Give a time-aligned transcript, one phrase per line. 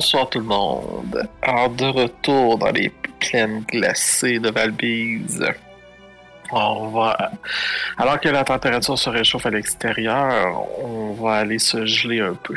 [0.00, 1.28] Bonsoir tout le monde.
[1.42, 2.90] Alors de retour dans les
[3.20, 5.44] plaines glacées de Valbise.
[6.50, 7.30] On va,
[7.98, 12.54] alors que la température se réchauffe à l'extérieur, on va aller se geler un peu.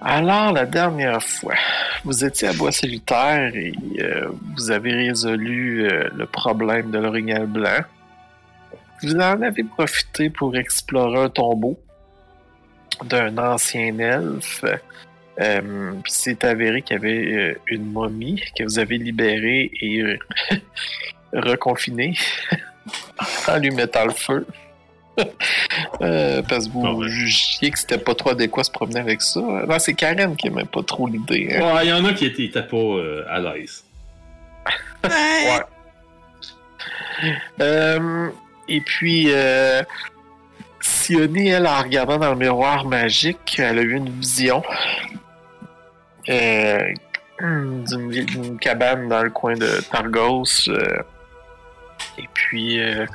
[0.00, 1.54] Alors la dernière fois,
[2.02, 7.46] vous étiez à Bois Solitaire et euh, vous avez résolu euh, le problème de l'orignal
[7.46, 7.84] blanc.
[9.00, 11.78] Vous en avez profité pour explorer un tombeau
[13.04, 14.64] d'un ancien elfe.
[15.40, 20.00] Euh, puis c'est avéré qu'il y avait euh, une momie que vous avez libérée et
[20.00, 20.18] euh,
[21.32, 22.14] reconfinée
[23.48, 24.46] en lui mettant le feu.
[26.02, 27.08] Euh, parce que vous Ah ouais.
[27.08, 29.40] jugiez que c'était pas trop adéquat se promener avec ça.
[29.40, 31.54] Non, c'est Karen qui aimait pas trop l'idée.
[31.54, 31.74] hein.
[31.74, 33.82] Ouais, il y en a qui étaient, étaient pas euh, à l'aise.
[35.04, 35.60] Ouais.
[37.60, 38.28] Euh,
[38.68, 39.82] et puis, euh,
[40.80, 44.62] Sione, elle, en regardant dans le miroir magique, elle a eu une vision
[46.28, 46.92] euh,
[47.40, 50.68] d'une cabane dans le coin de Targos.
[50.68, 51.02] euh,
[52.18, 53.06] et puis, euh,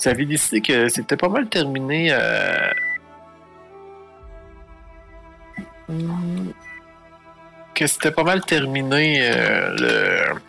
[0.00, 2.08] vous avez décidé que c'était pas mal terminé.
[2.12, 2.70] euh,
[7.74, 10.40] que c'était pas mal terminé euh, le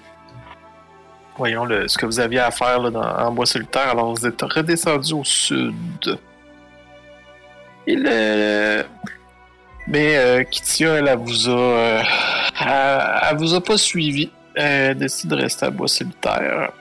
[1.38, 3.89] voyons le, ce que vous aviez à faire là, en bois solitaire.
[3.89, 6.20] Alors vous êtes redescendu au sud.
[7.88, 8.83] Et le...
[9.88, 11.52] Mais euh, Kitia, elle, elle vous a.
[11.52, 12.02] euh,
[12.59, 14.31] elle, elle vous a pas suivi.
[14.55, 16.72] Elle décide de rester à bois solitaire.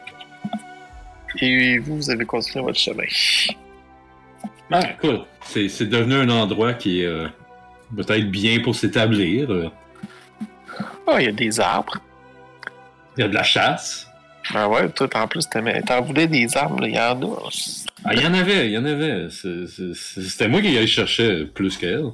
[1.41, 3.05] Et vous, vous avez continué votre chemin.
[4.71, 7.29] Ah, écoute, c'est c'est devenu un endroit qui est euh,
[7.95, 9.71] peut-être bien pour s'établir.
[11.07, 11.99] Ah, il y a des arbres.
[13.17, 14.09] Il y a de la chasse.
[14.53, 17.49] Ben ouais, toi, en plus, t'en voulais des arbres, là, il y en a.
[18.05, 19.29] Ah, il y en avait, il y en avait.
[19.31, 22.05] C'était moi qui allais chercher plus qu'elle.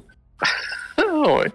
[1.21, 1.51] Ouais.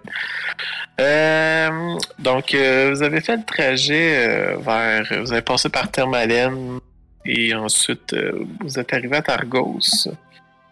[0.99, 5.05] Euh, donc, euh, vous avez fait le trajet euh, vers.
[5.21, 6.79] Vous avez passé par Thermalène
[7.25, 8.15] et ensuite
[8.61, 10.07] vous êtes arrivé à Targos.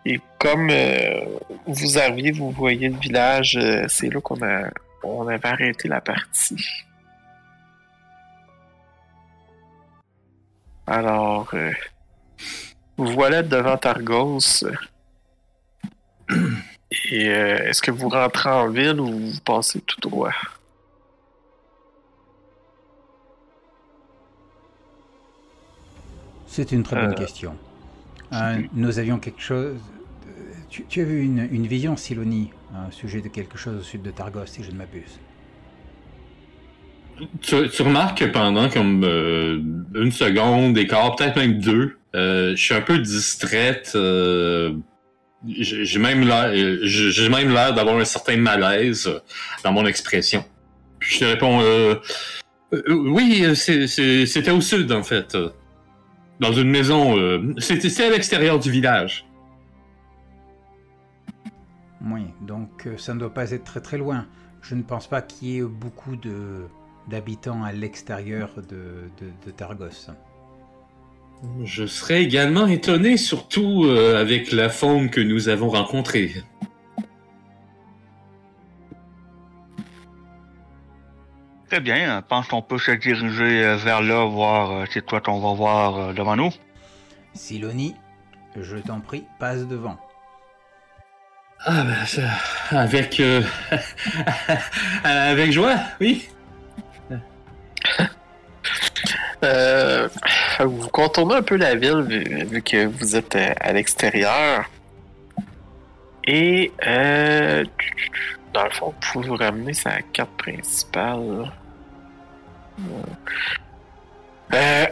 [0.05, 0.71] Et comme
[1.65, 4.69] vous arriviez, vous voyez le village, c'est là qu'on a
[5.03, 6.65] on avait arrêté la partie.
[10.87, 11.53] Alors,
[12.97, 14.63] vous voilà devant Targos.
[17.11, 20.31] Et euh, est-ce que vous rentrez en ville ou vous passez tout droit?
[26.47, 27.55] C'est une très bonne Euh, question.
[28.33, 29.77] Euh, nous avions quelque chose.
[30.69, 34.01] Tu, tu as eu une, une vision, Silonie, un sujet de quelque chose au sud
[34.01, 35.19] de Targos, si je ne m'abuse.
[37.41, 39.61] Tu, tu remarques que pendant comme euh,
[39.95, 43.93] une seconde, des quarts, peut-être même deux, euh, je suis un peu distraite.
[43.95, 44.73] euh,
[45.47, 49.09] j'ai même l'air, euh, j'ai même l'air d'avoir un certain malaise
[49.63, 50.43] dans mon expression.
[50.99, 51.95] Puis je te réponds, euh,
[52.73, 55.37] euh, oui, c'était au sud en fait,
[56.39, 57.15] dans une maison.
[57.59, 59.25] C'était à l'extérieur du village.
[62.01, 64.27] Oui, donc ça ne doit pas être très très loin.
[64.61, 66.65] Je ne pense pas qu'il y ait beaucoup de
[67.07, 70.09] d'habitants à l'extérieur de, de, de Targos.
[71.63, 76.33] Je serais également étonné, surtout euh, avec la faune que nous avons rencontrée.
[81.69, 85.19] Très bien, je pense qu'on peut se diriger euh, vers là, voir euh, c'est quoi
[85.19, 86.51] qu'on va voir euh, devant nous?
[87.33, 87.95] Silonie,
[88.59, 89.97] je t'en prie, passe devant.
[91.65, 92.29] Ah ben ça,
[92.69, 93.41] avec euh,
[95.03, 96.29] avec joie, oui.
[99.43, 100.07] Euh,
[100.63, 102.01] vous contournez un peu la ville
[102.49, 104.69] vu, que vous êtes euh, à l'extérieur.
[106.25, 107.63] Et euh,
[108.53, 111.51] dans le fond, vous pouvez vous ramener sa carte principale.
[114.53, 114.85] Euh,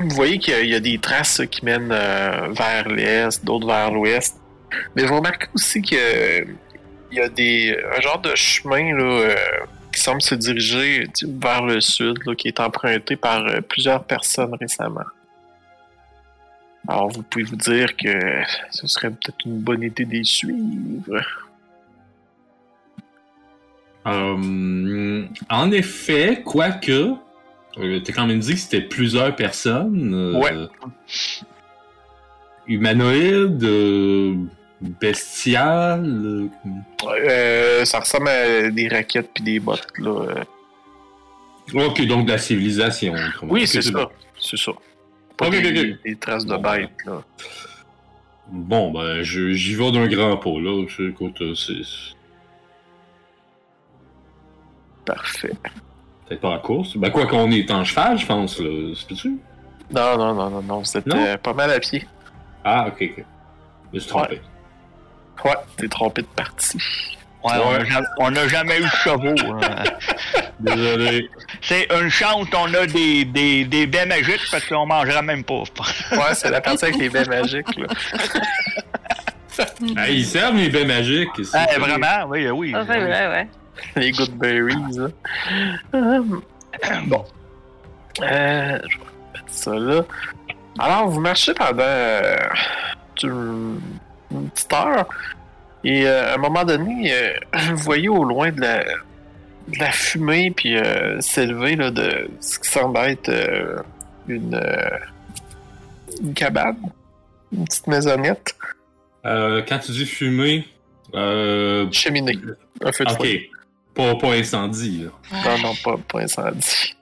[0.00, 3.90] vous voyez qu'il y, a- y des traces qui mènent euh, vers l'est, d'autres vers
[3.90, 4.36] l'ouest.
[4.96, 5.98] Mais vous remarquez aussi qu'il
[7.12, 9.34] y a des, un genre de chemin là,
[9.92, 14.54] qui semble se diriger vers le sud, là, qui est emprunté par euh, plusieurs personnes
[14.60, 15.04] récemment.
[16.88, 21.22] Alors, vous pouvez vous dire que ce serait peut-être une bonne idée de les suivre.
[24.06, 27.14] Euh, en effet, quoique,
[27.78, 30.12] euh, t'as quand même dit que c'était plusieurs personnes.
[30.12, 30.68] euh, Ouais.
[32.66, 33.62] Humanoïdes,
[34.82, 36.04] bestiales.
[36.04, 36.48] euh,
[37.06, 40.10] Euh, ça ressemble à des raquettes puis des bottes, là.
[40.28, 40.44] euh.
[41.86, 43.14] Ok, donc de la civilisation.
[43.42, 44.10] Oui, c'est ça.
[44.38, 44.72] C'est ça.
[45.36, 46.76] Pas Ok, des, des traces de Bon, ben.
[46.80, 47.22] bêtes, là.
[48.48, 50.84] Bon, ben, j'y vais d'un grand pas, là.
[50.88, 52.14] Je- Écoute, c'est.
[55.04, 55.52] Parfait.
[56.26, 56.96] Peut-être pas en course.
[56.96, 58.94] Ben, quoi qu'on est en cheval, je pense, là.
[58.94, 59.28] C'est tu
[59.90, 60.82] Non, non, non, non, non.
[61.14, 62.06] Euh, pas mal à pied.
[62.64, 63.24] Ah, ok, ok.
[63.90, 64.34] Je me suis trompé.
[64.36, 64.40] Ouais,
[65.76, 66.78] t'es trompé de partie.
[67.44, 69.34] Ouais, on a jamais- on n'a jamais eu de chevaux.
[69.62, 69.82] hein.
[70.60, 71.28] Désolé.
[71.60, 75.62] C'est une chance qu'on a des, des, des baies magiques parce qu'on mangerait même pas.
[76.12, 77.86] Ouais, c'est la partie avec les baies magiques, là.
[79.96, 81.36] Ah, ils servent les baies magiques.
[81.38, 81.50] ici.
[81.54, 82.24] Ah, vraiment?
[82.28, 82.72] Oui, oui.
[82.76, 83.48] Ah, ouais.
[83.96, 85.08] Les good berries, là.
[85.94, 86.22] Euh,
[87.06, 87.24] bon.
[88.22, 90.02] Euh, je vais mettre ça là.
[90.78, 92.36] Alors, vous marchez pendant euh,
[94.32, 95.08] une, petite heure.
[95.84, 97.32] Et euh, à un moment donné, euh,
[97.70, 102.58] vous voyez au loin de la, de la fumée puis euh, s'élever là, de ce
[102.58, 103.78] qui semble être euh,
[104.28, 104.98] une, euh,
[106.22, 106.76] une cabane,
[107.52, 108.54] une petite maisonnette,
[109.24, 110.66] Euh, quand tu dis fumer,
[111.14, 112.36] euh, cheminée,
[112.82, 113.16] un feu de ok.
[113.16, 113.50] foyer.
[113.94, 115.10] Pas, pas incendie, là.
[115.44, 116.96] Non, non, pas, pas incendie.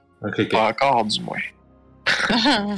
[0.51, 1.39] Pas encore, du moins.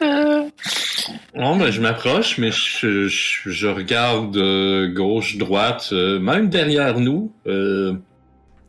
[1.34, 6.98] Non, ben, je m'approche, mais je, je, je regarde euh, gauche, droite, euh, même derrière
[6.98, 7.32] nous.
[7.46, 7.94] Euh,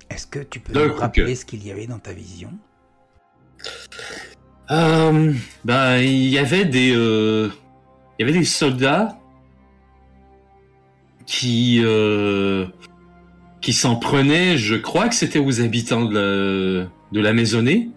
[0.09, 2.51] Est-ce que tu peux nous rappeler que- ce qu'il y avait dans ta vision?
[4.69, 7.51] Ben, il y avait des, il
[8.19, 9.17] y avait des soldats
[11.25, 11.81] qui,
[13.61, 14.57] qui s'en prenaient.
[14.57, 17.89] Je crois que c'était aux habitants de la, de la maisonnée.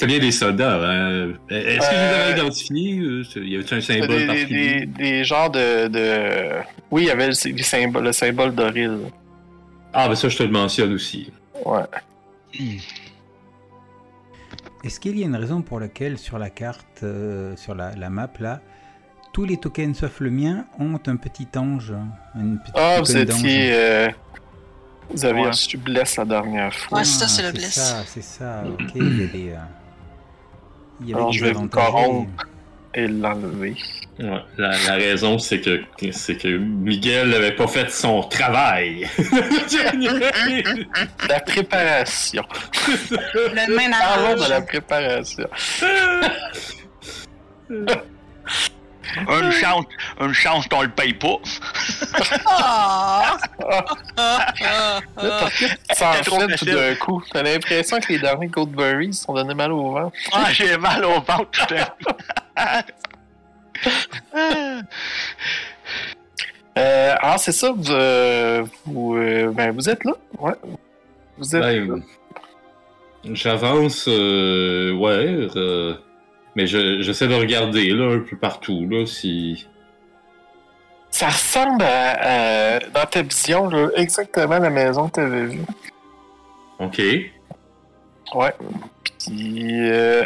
[0.00, 0.76] C'est bien des soldats.
[0.82, 1.32] hein.
[1.50, 4.74] Est-ce que je les avais Euh, identifiés Euh, Y avait-il un symbole des, particulier?
[4.80, 8.98] des, des genres de, de- Oui, il y avait le, le symbole, le symbole d'Oril.
[9.92, 11.30] Ah, ben ça, je te le mentionne aussi.
[11.64, 11.82] Ouais.
[14.84, 18.08] Est-ce qu'il y a une raison pour laquelle sur la carte, euh, sur la, la
[18.08, 18.60] map là,
[19.32, 21.92] tous les tokens sauf le mien ont un petit ange
[22.34, 23.70] une petite Ah, vous étiez.
[23.72, 24.08] euh,
[25.10, 25.48] vous avez Ouais.
[25.48, 26.98] reçu Bless la dernière fois.
[26.98, 27.74] Ouais, c'est ça, c'est le bless.
[27.74, 28.90] ça, c'est ça, ok.
[28.94, 29.56] il y a des, euh,
[31.00, 32.46] il y avait Alors, je vais vous corrompre.
[32.92, 33.76] Et l'enlever.
[34.18, 35.80] Ouais, la, la raison, c'est que,
[36.10, 39.08] c'est que Miguel n'avait pas fait son travail.
[41.28, 42.42] La préparation.
[42.88, 44.48] Le Parlons de ménage.
[44.48, 45.48] la préparation.
[49.16, 49.84] Une chance,
[50.20, 51.36] une chance qu'on le paye pas.
[52.46, 53.36] Ah!
[53.68, 53.84] Ah,
[54.16, 55.48] Ah, ah, ah.
[55.94, 57.22] ça trop fait tout d'un coup.
[57.32, 60.12] T'as l'impression que les derniers Goldberries sont donnés mal au vent.
[60.32, 61.66] Ah, j'ai mal au ventre
[62.56, 62.82] à
[66.78, 70.12] Euh, alors, c'est ça, vous, euh, vous, euh, ben, vous êtes là.
[70.38, 70.52] Ouais.
[71.36, 71.72] Vous êtes là.
[73.24, 75.48] Ben, J'avance, euh, ouais,
[76.56, 79.66] mais je- j'essaie de regarder là un peu partout là si.
[81.10, 85.64] Ça ressemble à, à- dans ta vision, là, exactement la maison que tu avais vue.
[86.78, 86.98] Ok.
[88.34, 88.54] Ouais.
[89.18, 90.24] Puis, euh,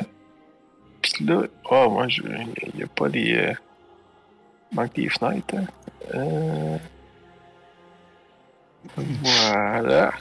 [1.03, 3.35] puis là, oh, moi, je, il n'y a pas des.
[3.35, 3.53] Euh,
[4.73, 5.55] il manque des fenêtres.
[5.57, 5.67] Hein.
[6.15, 6.77] Euh,
[8.97, 10.13] voilà.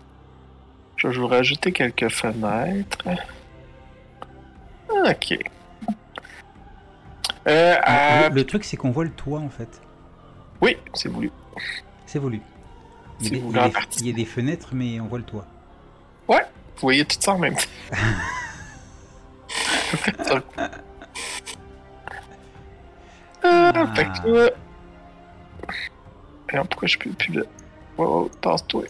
[0.96, 2.98] Je vais vous rajouter quelques fenêtres.
[4.90, 5.38] Ok.
[7.48, 9.82] Euh, à- Le, le truc, c'est qu'on voit le toit en fait.
[10.62, 11.32] Oui, c'est voulu.
[12.06, 12.42] C'est voulu.
[13.20, 14.00] Il y, a des, voulu il y a en des- partie.
[14.02, 15.46] il y a des fenêtres, mais on voit le toit.
[16.28, 17.96] Vous voyez tout ça en même temps.
[20.24, 20.42] Ça-
[23.44, 24.50] Ah, fait que là...
[26.50, 27.44] Alors, pourquoi je peux plus là?
[27.98, 28.84] Oh, oh, tasse-toi.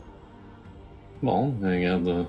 [1.22, 2.28] Bon, regarde.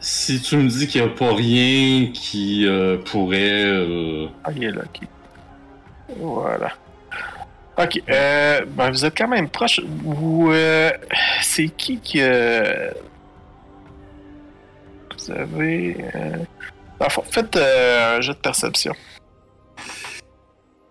[0.00, 3.64] Si tu me dis qu'il n'y a pas rien qui euh, pourrait.
[3.64, 5.08] euh, Ah, il est là, ok.
[6.18, 6.72] Voilà.
[7.78, 9.80] Ok, euh, ben vous êtes quand même proche.
[9.84, 10.90] Vous, euh,
[11.42, 12.20] c'est qui qui...
[12.20, 12.90] euh,
[15.18, 15.96] Vous avez...
[16.14, 17.08] Euh...
[17.10, 18.94] fond, faites euh, un jeu de perception.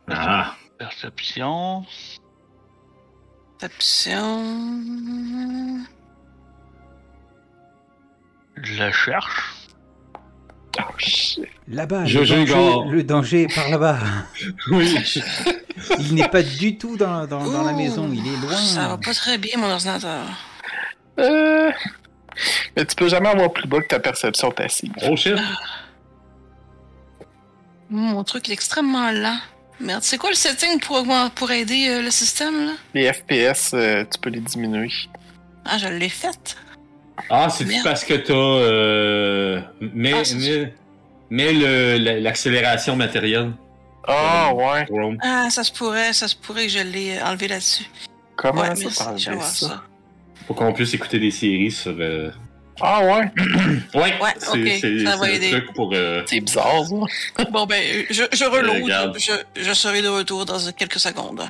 [0.09, 1.85] Ah, Perception.
[3.59, 4.43] Perception.
[8.61, 9.53] Je la cherche.
[10.79, 11.45] Oh, shit.
[11.67, 13.99] Là-bas, Je- le, je danger, le danger est par là-bas.
[14.71, 14.95] oui.
[15.99, 18.55] Il n'est pas du tout dans, dans- dans la maison, il est loin.
[18.57, 20.25] Ça va pas très bien, mon ordinateur.
[21.19, 21.71] Euh...
[22.75, 24.91] Mais tu peux jamais avoir plus bas que ta perception passive.
[25.07, 25.35] Oh shit.
[27.89, 29.37] Mon truc est extrêmement lent.
[29.79, 32.71] Merde, c'est quoi le setting pour, augment- pour aider euh, le système, là?
[32.93, 34.89] Les FPS, euh, tu peux les diminuer.
[35.65, 36.55] Ah, je l'ai fait.
[37.29, 38.33] Ah, c'est parce que t'as.
[38.33, 43.51] Euh, mets, Ah, l'accélération matérielle?
[44.07, 44.85] Ah, ouais.
[44.85, 45.17] Chrome.
[45.21, 47.85] Ah, ça se pourrait, ça se pourrait que je l'ai enlevé là-dessus.
[48.35, 49.67] Comment ouais, ça merci, ça?
[49.67, 49.83] ça.
[50.47, 51.95] pour qu'on puisse écouter des séries sur.
[51.99, 52.29] euh,
[52.81, 53.31] Ah ouais?
[53.93, 55.51] Ouais, Ouais, c'est ok, c'est- ça va aider.
[55.51, 55.91] truc pour.
[55.93, 57.43] euh, C'est bizarre, ça.
[57.51, 59.17] Bon, ben, je, je reload.
[59.17, 61.43] je, je serai de retour dans quelques secondes.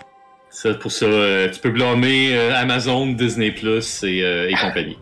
[0.50, 4.98] ça, pour ça, euh, tu peux blâmer euh, Amazon, Disney Plus et, euh, et compagnie.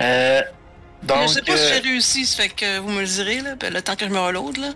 [0.00, 0.42] Euh,
[1.02, 3.40] donc, je sais pas si euh, j'ai réussi, ça fait que vous me le direz,
[3.40, 4.68] là, ben, le temps que je me reload, là.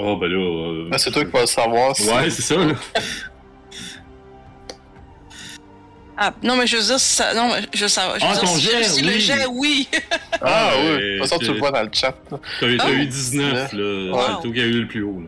[0.00, 0.36] Oh, ben là.
[0.38, 1.94] euh, ben, c'est toi qui vas le savoir.
[1.96, 2.74] si- Ouais, c'est ça, là.
[6.16, 8.20] Ah, non, mais je veux dire, ça, non, mais je veux savoir.
[8.20, 9.20] Je veux Ah, dire, ton si j'ai jet, réussi le oui.
[9.20, 9.88] jet, oui.
[10.32, 12.14] Ah Ah, oui, ouais, de toute façon, tu le vois dans le chat.
[12.30, 12.38] là.
[12.60, 12.88] T'as eu- Oh.
[12.88, 14.12] eu 19, là.
[14.12, 14.20] Wow.
[14.36, 15.20] C'est toi qui as eu le plus haut,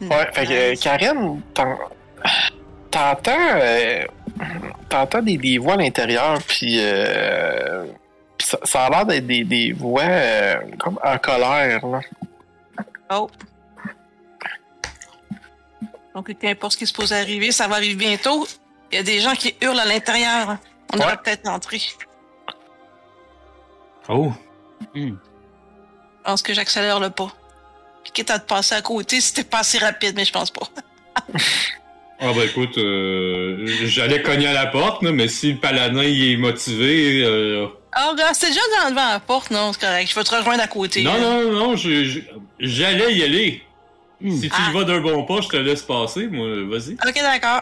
[0.00, 0.06] là.
[0.08, 0.74] Ouais, fait que euh.
[0.78, 1.78] Karen, t'en-
[2.96, 4.04] t'entends euh,
[4.88, 7.86] t'entends des, des voix à l'intérieur, puis euh,
[8.38, 11.86] ça, ça a l'air d'être des, des voix euh, comme en colère.
[11.86, 12.00] Là.
[13.10, 13.28] Oh.
[16.14, 18.46] Donc, qu'importe ce qui se pose à arriver, ça va arriver bientôt.
[18.90, 20.56] Il y a des gens qui hurlent à l'intérieur.
[20.92, 21.02] On Ouais.
[21.02, 21.82] devrait peut-être entrer.
[24.08, 24.32] Oh.
[24.94, 25.12] Je
[26.24, 27.32] pense que j'accélère le pas.
[28.02, 30.68] Puis quitte à te passer à côté, c'était pas assez rapide, mais je pense pas.
[32.18, 36.36] Ah, ben écoute, euh, j'allais cogner à la porte, mais si le paladin il est
[36.36, 37.22] motivé.
[37.22, 40.08] euh, Ah, c'était déjà dans, devant la porte, non, c'est correct.
[40.10, 41.02] Je vais te rejoindre à côté.
[41.02, 41.20] Non, là.
[41.20, 42.20] non, non, non, je- je-
[42.58, 43.62] j'allais y aller.
[44.26, 44.70] Si tu Ah.
[44.70, 46.94] y vas d'un bon pas, je te laisse passer, moi, vas-y.
[47.06, 47.60] Ok, d'accord.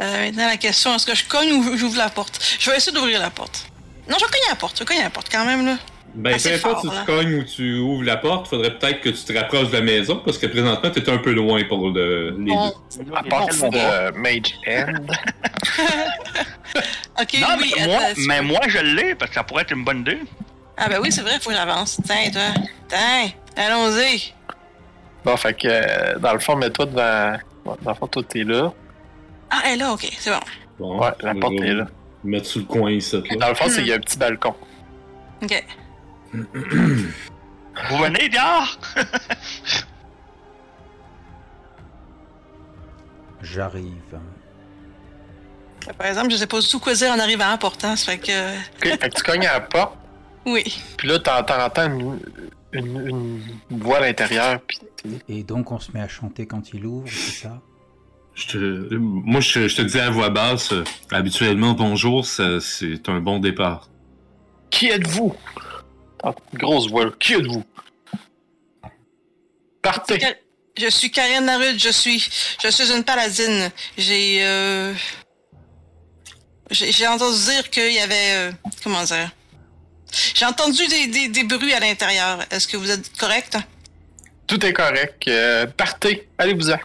[0.00, 2.38] Euh, maintenant, la question, est-ce que je cogne ou j'ouvre la porte?
[2.60, 3.66] Je vais essayer d'ouvrir la porte.
[4.08, 4.74] Non, je vais cogner à la porte.
[4.76, 5.78] Je vais cogner à la porte quand même, là.
[6.16, 9.22] Ben, peu importe si tu cognes ou tu ouvres la porte, faudrait peut-être que tu
[9.22, 12.52] te rapproches de la maison, parce que présentement, t'es un peu loin pour le, les
[12.52, 12.72] Bon.
[12.98, 13.12] deux.
[13.14, 14.94] À part de Mage End.
[17.20, 17.72] Ok, Non, oui.
[17.78, 20.00] mais, moi, attends, tu mais moi, je l'ai, parce que ça pourrait être une bonne
[20.00, 20.18] idée.
[20.76, 21.98] Ah, ben oui, c'est vrai, faut que j'avance.
[22.04, 22.62] Tiens, toi.
[22.88, 24.34] Tiens, allons-y.
[25.24, 27.36] Bon, fait que euh, dans le fond, mets-toi devant.
[27.82, 28.72] Dans le fond, toi, t'es là.
[29.50, 30.40] Ah, elle est là, ok, c'est bon.
[30.78, 31.86] Bon, Ouais, la porte est là.
[32.24, 33.36] Mettre sous le coin ici, là.
[33.36, 34.54] Dans le fond, c'est il y a un petit balcon.
[35.42, 35.64] Ok.
[36.54, 38.78] Vous venez, Dior?
[43.42, 43.92] J'arrive.
[45.98, 48.18] Par exemple, je sais pas du tout quoi dire en arrivant à portant, ça fait
[48.18, 48.86] que.
[48.88, 49.96] Fait que tu cognes à la porte,
[50.46, 50.64] Oui.
[50.96, 52.18] puis là, t'entends une,
[52.72, 53.40] une,
[53.70, 54.78] une voix à l'intérieur, puis
[55.28, 57.60] Et donc on se met à chanter quand il ouvre, c'est ça?
[58.34, 63.20] Je te, moi, je, je te dis à voix basse, euh, habituellement, bonjour, c'est un
[63.20, 63.88] bon départ.
[64.70, 65.34] Qui êtes-vous?
[66.26, 67.10] Ah, grosse voix.
[67.20, 67.62] Qui êtes-vous?
[69.82, 70.18] Partez!
[70.76, 72.28] Je suis Karen Narud, je suis.
[72.62, 73.70] Je suis une paladine.
[73.96, 74.44] J'ai.
[74.44, 74.92] Euh...
[76.70, 78.32] J'ai entendu dire qu'il y avait.
[78.32, 78.52] euh,
[78.82, 79.30] Comment dire?
[80.34, 82.40] J'ai entendu des, des, des bruits à l'intérieur.
[82.50, 83.56] Est-ce que vous êtes correct?
[84.46, 85.26] Tout est correct.
[85.28, 86.28] euh, partez!
[86.38, 86.78] Allez-vous-en!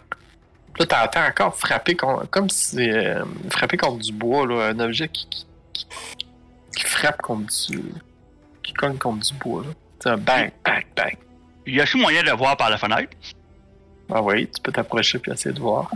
[0.78, 5.08] Là, t'entends encore frapper contre, comme si euh, frapper contre du bois, là, un objet
[5.08, 5.44] qui, qui,
[5.74, 5.86] qui-
[6.76, 7.80] qui frappe contre du.
[8.62, 9.62] Qui cogne contre du bois.
[9.62, 9.70] là.
[10.00, 11.16] C'est un bang, bang, bang.
[11.66, 13.12] Y a-t-il moyen de voir par la fenêtre?
[14.12, 15.90] Ah oui, tu peux t'approcher puis essayer de voir.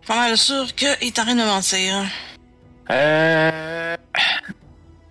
[0.00, 2.04] Je suis pas mal sûr qu'il est en train de me mentir.
[2.90, 3.96] Euh...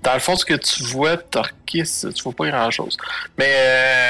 [0.03, 2.97] Dans le fond, ce que tu vois, Torquis, tu vois pas grand-chose.
[3.37, 4.09] Mais, euh...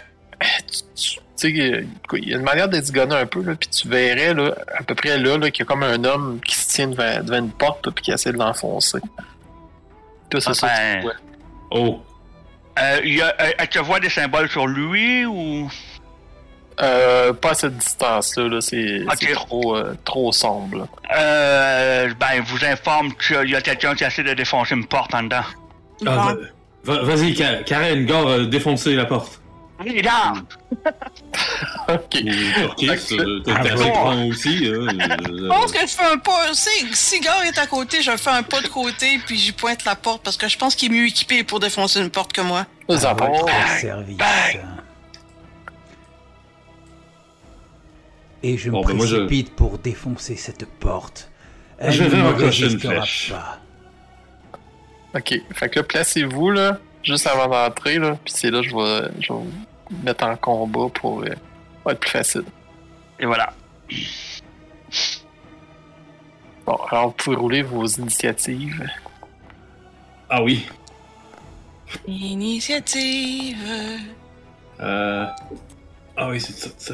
[0.96, 4.56] tu sais, il y a une manière d'esgonner un peu, là, puis tu verrais, là,
[4.78, 7.24] à peu près là, là qu'il y a comme un homme qui se tient devant,
[7.24, 9.00] devant une porte, puis qui essaie de l'enfoncer.
[10.30, 10.96] Toi, c'est Ah, ça que ben.
[10.98, 11.14] tu vois.
[11.72, 12.02] Oh,
[12.78, 15.70] Euh, y a, euh, tu vois des symboles sur lui ou?
[16.82, 20.90] Euh, pas à cette distance-là, là, c'est trop, euh, trop sombre.
[21.18, 25.24] Euh, ben, vous informe qu'il y a quelqu'un qui essaie de défoncer une porte en
[25.24, 25.44] dedans.
[26.06, 26.36] Ah,
[26.84, 29.40] va- va- vas-y, Ka- Karen, gare, euh, défoncez la porte.
[30.04, 30.34] Là!
[31.90, 32.10] Ok.
[32.12, 33.90] Turquie, Ah, bon.
[33.92, 34.66] grand aussi.
[34.66, 36.54] Je euh, pense que je fais un pas.
[36.54, 39.84] Si, si Gare est à côté, je fais un pas de côté, puis j'y pointe
[39.86, 42.42] la porte, parce que je pense qu'il est mieux équipé pour défoncer une porte que
[42.42, 42.66] moi.
[42.88, 43.50] Nous avons- Bang,
[43.82, 44.18] service.
[44.18, 44.62] bang.
[48.44, 51.30] Et je me Bon, ben, je- précipite pour défoncer cette porte.
[51.80, 53.32] Elle Je ne vais me une flèche.
[53.32, 53.60] pas.
[55.16, 59.10] Ok, fait que placez-vous, là, juste avant d'entrer, là, puis c'est là que je vais,
[59.22, 59.52] je vais vous
[60.04, 61.30] mettre en combat pour euh,
[61.86, 62.44] va être plus facile.
[63.20, 63.54] Et voilà.
[66.66, 68.86] Bon, alors vous pouvez rouler vos initiatives.
[70.30, 70.66] Ah oui.
[72.08, 73.58] Initiative.
[74.80, 75.28] Euh...
[76.18, 76.70] Ah oui, c'est ça.
[76.78, 76.94] ça.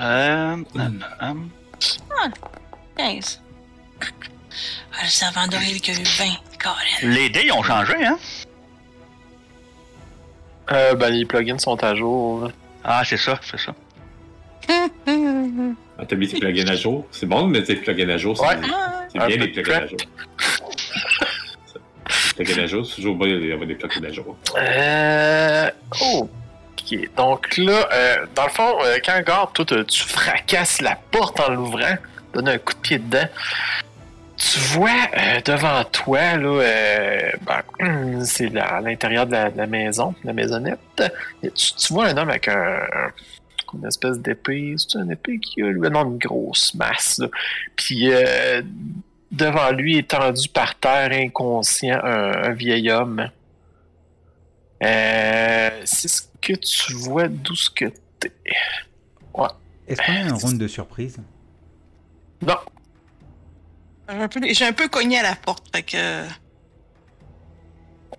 [0.00, 1.00] Euh, Hmm.
[1.22, 2.28] euh,
[2.96, 3.40] 15.
[4.02, 4.06] Ah,
[5.02, 6.24] le servant d'Oril qui a eu 20.
[6.58, 7.14] Colin.
[7.14, 8.18] les dés ils ont changé, hein?
[10.72, 12.50] Euh, ben, les plugins sont à jour.
[12.84, 13.74] Ah, c'est ça, c'est ça.
[15.98, 17.06] Ah, T'as mis tes plugins à jour?
[17.10, 18.56] C'est bon de mettre tes plugins à jour, c'est Ouais.
[19.12, 19.98] c'est Un bien les plugins à jour.
[22.38, 24.36] Les plugins à jour, c'est toujours bien d'avoir des plugins à jour.
[24.56, 25.70] Euh.
[26.12, 26.98] Ok.
[27.16, 31.50] Donc là, euh, dans le fond, euh, quand Gord, toi, tu fracasses la porte en
[31.52, 31.96] l'ouvrant,
[32.32, 33.26] donnes un coup de pied dedans.
[34.40, 39.66] Tu vois euh, devant toi, là, euh, ben, c'est à l'intérieur de la, de la
[39.66, 41.02] maison, la maisonnette.
[41.42, 42.80] Et Tu, tu vois un homme avec un,
[43.74, 44.74] une espèce d'épée.
[44.78, 47.18] C'est une épée qui a lui, non, une grosse masse.
[47.18, 47.28] là.
[47.76, 48.62] Puis euh,
[49.30, 53.28] devant lui, étendu par terre, inconscient, un, un vieil homme.
[54.80, 58.32] C'est ce que tu vois d'où ce que t'es.
[59.86, 61.18] Est-ce qu'on a un round de surprise?
[62.40, 62.54] Non,
[64.52, 66.24] J'ai un peu- cogné à la porte, fait que.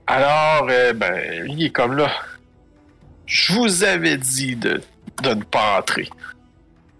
[0.07, 2.09] alors, euh, ben, il est comme là.
[3.25, 4.81] Je vous avais dit de,
[5.23, 6.09] de ne pas entrer.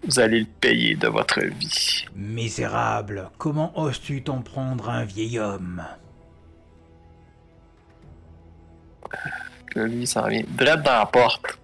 [0.04, 2.06] Vous allez le payer de votre vie.
[2.16, 5.84] Misérable, comment oses-tu t'en prendre à un vieil homme?
[9.74, 11.58] Là, lui, il s'en vient direct dans la porte.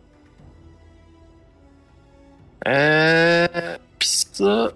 [2.67, 3.77] Euh.
[3.99, 4.71] Pis ça.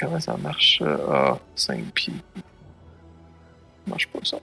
[0.00, 0.82] Comment ça marche?
[1.10, 2.14] Ah, 5 pieds.
[2.34, 2.40] Ça
[3.86, 4.38] marche pas ça.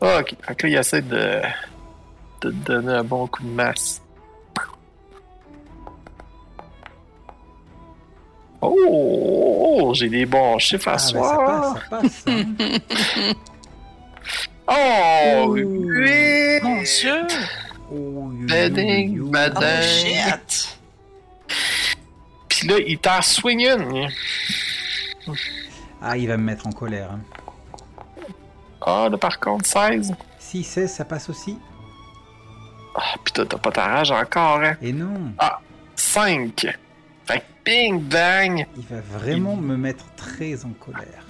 [0.00, 0.34] Ah, ok.
[0.42, 1.42] Fait que là, il essaie de.
[2.42, 4.02] de te donner un bon coup de masse.
[8.60, 8.74] Oh!
[9.80, 11.74] oh, J'ai des bons chiffres à Ah, ben, ça soir.
[11.90, 12.24] passe, ça passe.
[12.26, 13.32] hein.
[14.68, 15.54] Oh!
[15.54, 16.60] Huit.
[16.64, 17.26] Mon Dieu!
[17.92, 19.54] Oh, Bading, bading.
[19.56, 20.78] Oh Euh, shit!
[22.48, 24.08] Puis là, il t'en swing une.
[26.02, 27.10] Ah, il va me mettre en colère.
[27.12, 27.20] hein.
[28.80, 30.14] Ah, là, par contre, 16.
[30.38, 31.58] Si 16, ça passe aussi
[32.94, 34.76] Ah, toi, t'as pas ta rage encore, hein.
[34.82, 35.32] Et non,
[35.96, 36.66] 5.
[37.26, 38.66] Fait que bing, bang.
[38.76, 41.24] il va vraiment me mettre très en colère.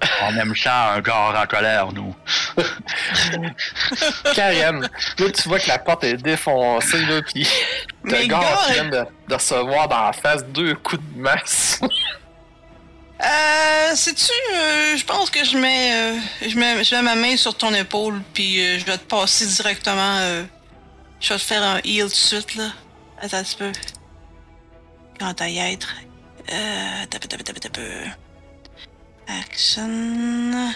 [0.22, 2.14] On aime ça, un gars en colère, nous.
[4.34, 4.80] Karen.
[5.18, 7.46] là, tu vois que la porte est défoncée, là, pis
[8.04, 8.40] le gars,
[8.72, 11.80] vient de, de recevoir dans la face deux coups de masse.
[13.28, 17.36] Euh, sais-tu, euh, je pense que je mets, euh, je mets, je mets ma main
[17.36, 20.18] sur ton épaule, puis euh, je vais te passer directement.
[21.20, 22.72] je vais te faire un heal tout de suite, là.
[23.20, 23.72] Attends un petit peu.
[25.18, 25.94] Quand t'as y être?
[26.52, 27.80] Euh, tape, tape, tape, tape.
[29.26, 30.72] Action.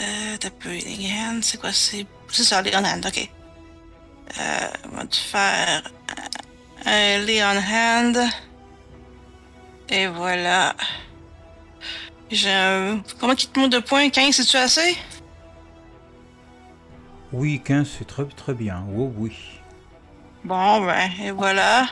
[0.00, 2.06] Euh, t'as peu, healing hand, c'est quoi, c'est.
[2.30, 3.28] C'est ça, lay on hand, ok.
[4.38, 5.82] Euh, on va te faire
[6.86, 8.30] un lay on hand.
[9.90, 10.74] Et voilà.
[12.30, 13.00] J'ai un...
[13.18, 14.10] Comment qu'il te monte de points?
[14.10, 14.96] 15, c'est-tu assez?
[17.32, 18.84] Oui, 15, c'est très très bien.
[18.96, 19.36] Oh oui.
[20.44, 21.86] Bon, ben, et voilà.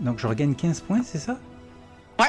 [0.00, 1.38] Donc je regagne 15 points, c'est ça?
[2.18, 2.26] Ouais,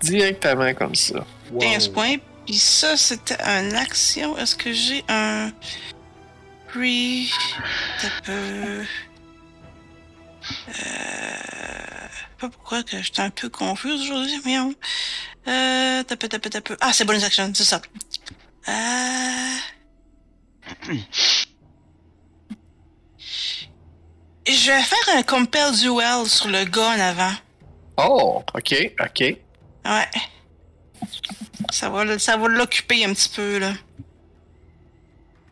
[0.00, 1.24] Directement comme ça.
[1.58, 1.94] 15 Wow.
[1.94, 2.16] points.
[2.46, 4.36] Puis ça, c'était une action.
[4.38, 5.50] Est-ce que j'ai un...
[6.72, 8.32] T'as peu...
[8.32, 8.84] Euh...
[12.40, 14.74] Pas pourquoi que j'étais un peu confuse aujourd'hui, voyons.
[15.46, 16.02] Euh...
[16.04, 16.74] T'as peu, t'as peu, t'as peu...
[16.80, 17.82] Ah, c'est bonus action, c'est ça.
[18.68, 19.56] Euh...
[24.46, 27.32] Je vais faire un compel duel sur le gars en avant.
[27.98, 29.20] Oh, ok, ok.
[29.84, 30.10] Ouais.
[31.70, 33.74] Ça va, ça va l'occuper un petit peu, là.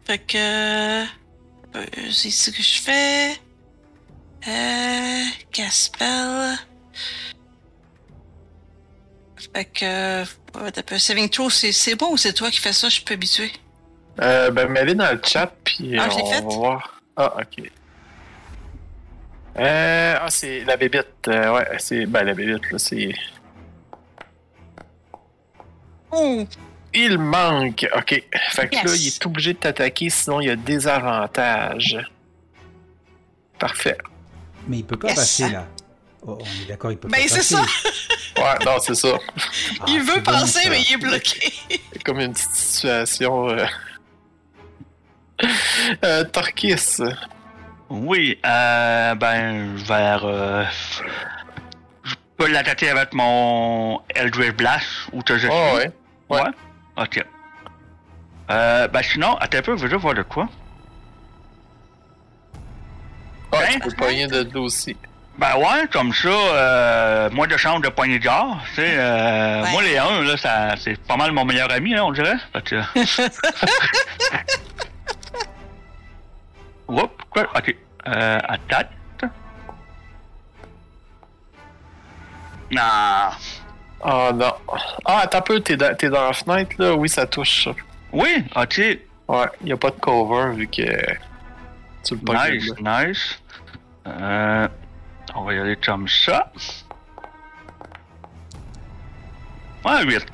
[0.06, 1.02] Fait que...
[1.02, 1.06] euh,
[2.10, 3.38] c'est ce que je fais.
[4.46, 5.24] Euh...
[5.52, 6.56] Caspel.
[9.54, 10.24] Fait que...
[10.82, 10.98] Peu.
[10.98, 12.88] Saving throw, c'est c'est bon ou c'est toi qui fais ça?
[12.88, 13.52] Je suis pas habitué.
[14.20, 16.40] Euh, ben, mets-les dans le chat, puis Ah, on fait?
[16.40, 17.00] va voir.
[17.16, 17.70] Ah, ok.
[19.58, 21.14] Euh, ah, c'est la bébête.
[21.28, 22.06] Euh, ouais, c'est.
[22.06, 23.14] Ben, la bébête, là, c'est.
[26.10, 26.44] Oh!
[26.94, 27.86] Il manque.
[27.96, 28.22] Ok.
[28.50, 31.98] Fait que là, il est obligé de t'attaquer, sinon il y a des avantages.
[33.58, 33.98] Parfait.
[34.66, 35.16] Mais il peut pas Yes.
[35.16, 35.66] passer là.
[36.26, 37.54] Oh, on est d'accord, il peut Ben, pas c'est passer.
[37.54, 38.42] ça.
[38.42, 39.18] Ouais, non, c'est ça.
[39.80, 41.52] Ah, il veut c'est bon, passer, mais il est bloqué.
[41.92, 43.48] C'est comme une petite situation.
[43.50, 43.66] Euh...
[46.04, 46.74] euh, Torquis.
[47.90, 50.24] Oui, euh, ben, vers...
[50.24, 50.64] Euh,
[52.04, 55.48] je peux l'attaquer avec mon Eldritch Blast, ou que je.
[55.48, 55.90] Oh, ouais.
[56.30, 56.50] ouais.
[56.96, 57.24] Ok.
[58.50, 60.48] Euh, ben sinon, attends un peu, je veux juste voir de quoi?
[63.52, 63.72] Ah, Hein?
[63.74, 64.96] tu peux pogner de dos aussi.
[65.38, 68.60] Ben ouais, comme ça, euh, moins de chance de poignée de genre.
[68.70, 69.64] Tu sais, euh.
[69.70, 72.34] Moi, les 1, là, ça, c'est pas mal mon meilleur ami, là, on dirait.
[72.52, 72.76] Fait que...
[76.88, 77.44] Oups, quoi?
[77.56, 77.76] OK.
[78.08, 78.88] Euh, à tête.
[82.70, 83.32] Oh ah,
[84.34, 84.52] non.
[85.04, 86.94] Ah, attends un peu, t'es dans, t'es dans la fenêtre, là.
[86.94, 87.68] Oui, ça touche.
[88.12, 88.80] Oui, OK.
[89.28, 90.82] Ouais, y a pas de cover vu que...
[92.04, 93.38] Tu le nice, nice.
[94.06, 94.68] Euh
[95.34, 96.52] on va y aller comme ça.
[99.84, 100.24] Ouais, 8.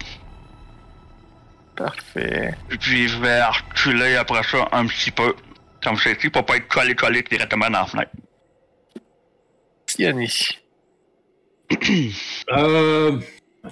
[1.77, 2.55] Parfait.
[2.69, 5.35] Puis je vais reculer après ça un petit peu.
[5.83, 8.13] Comme ceci, pour pas être collé-collé directement dans la fenêtre.
[9.87, 10.31] Tiani.
[12.51, 13.19] Euh,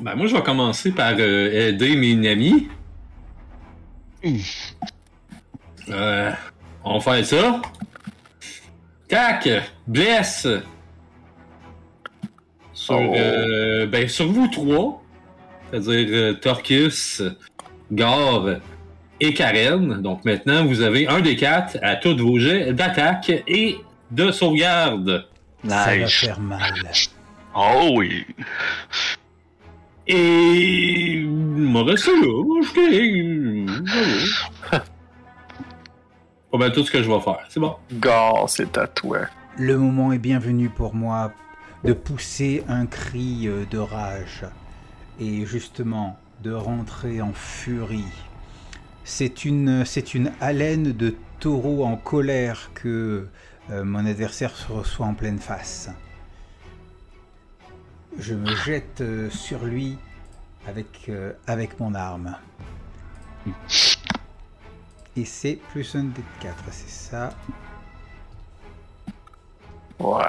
[0.00, 2.68] ben moi, je vais commencer par euh, aider mes amis.
[5.88, 6.30] Euh,
[6.85, 7.61] on fait ça.
[9.08, 9.48] Tac!
[9.85, 10.46] Blesse!
[12.83, 13.14] Sur, Oh.
[13.14, 15.01] euh, ben, sur vous trois,
[15.71, 17.23] c'est-à-dire euh, Torquus,
[17.92, 18.57] Gar
[19.21, 20.03] et Karen.
[20.03, 23.77] Donc maintenant, vous avez un des quatre à tous vos jets d'attaque et
[24.11, 25.27] de sauvegarde.
[25.66, 26.75] Ça va faire mal.
[27.55, 28.27] Oh oui.
[30.09, 31.23] Et.
[31.25, 33.66] M'a resté là, moi, je
[36.51, 37.77] Pas mal tout ce que je vais faire, c'est bon.
[37.92, 39.21] Gare, c'est à toi.
[39.57, 41.33] Le moment est bienvenu pour moi
[41.85, 44.45] de pousser un cri euh, de rage
[45.18, 48.05] et justement de rentrer en furie.
[49.05, 53.27] C'est une, c'est une haleine de taureau en colère que
[53.71, 55.90] euh, mon adversaire se reçoit en pleine face.
[58.18, 59.99] Je me jette euh, sur lui
[60.68, 61.11] avec,
[61.49, 62.37] avec mon arme.
[65.16, 67.35] Et c'est plus un dé de 4, c'est ça.
[69.99, 70.23] Ouais.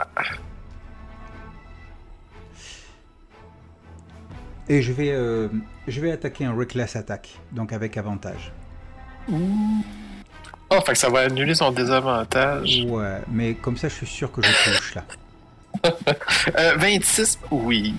[4.70, 5.50] Et je vais, euh,
[5.88, 8.52] je vais attaquer un Reckless Attack, donc avec avantage.
[9.30, 12.84] Oh, fait que ça va annuler son désavantage.
[12.88, 15.06] Ouais, mais comme ça je suis sûr que je touche là.
[16.58, 17.94] Euh, 26, oui.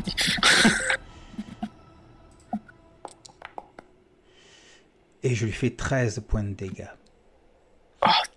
[5.23, 6.87] Et je lui fais 13 points de dégâts.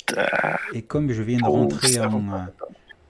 [0.06, 2.38] T'as- Et comme je viens de Oh, rentrer en, euh,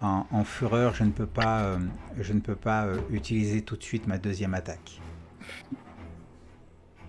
[0.02, 1.78] en, en fureur, je ne peux pas, euh,
[2.20, 5.00] je ne peux pas euh, utiliser tout de suite ma deuxième attaque.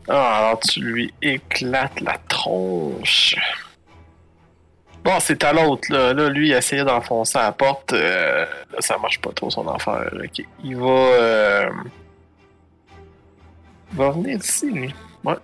[0.09, 3.37] Ah, alors tu lui éclates la tronche.
[5.05, 6.13] Bon, c'est à l'autre, là.
[6.13, 7.93] Là, lui, il essayait d'enfoncer la porte.
[7.93, 10.11] euh, là, ça marche pas trop, son affaire.
[10.13, 10.45] Ok.
[10.65, 10.87] Il va...
[10.87, 11.71] euh,
[13.93, 14.95] Il va venir ici, lui.
[15.25, 15.37] Ouais.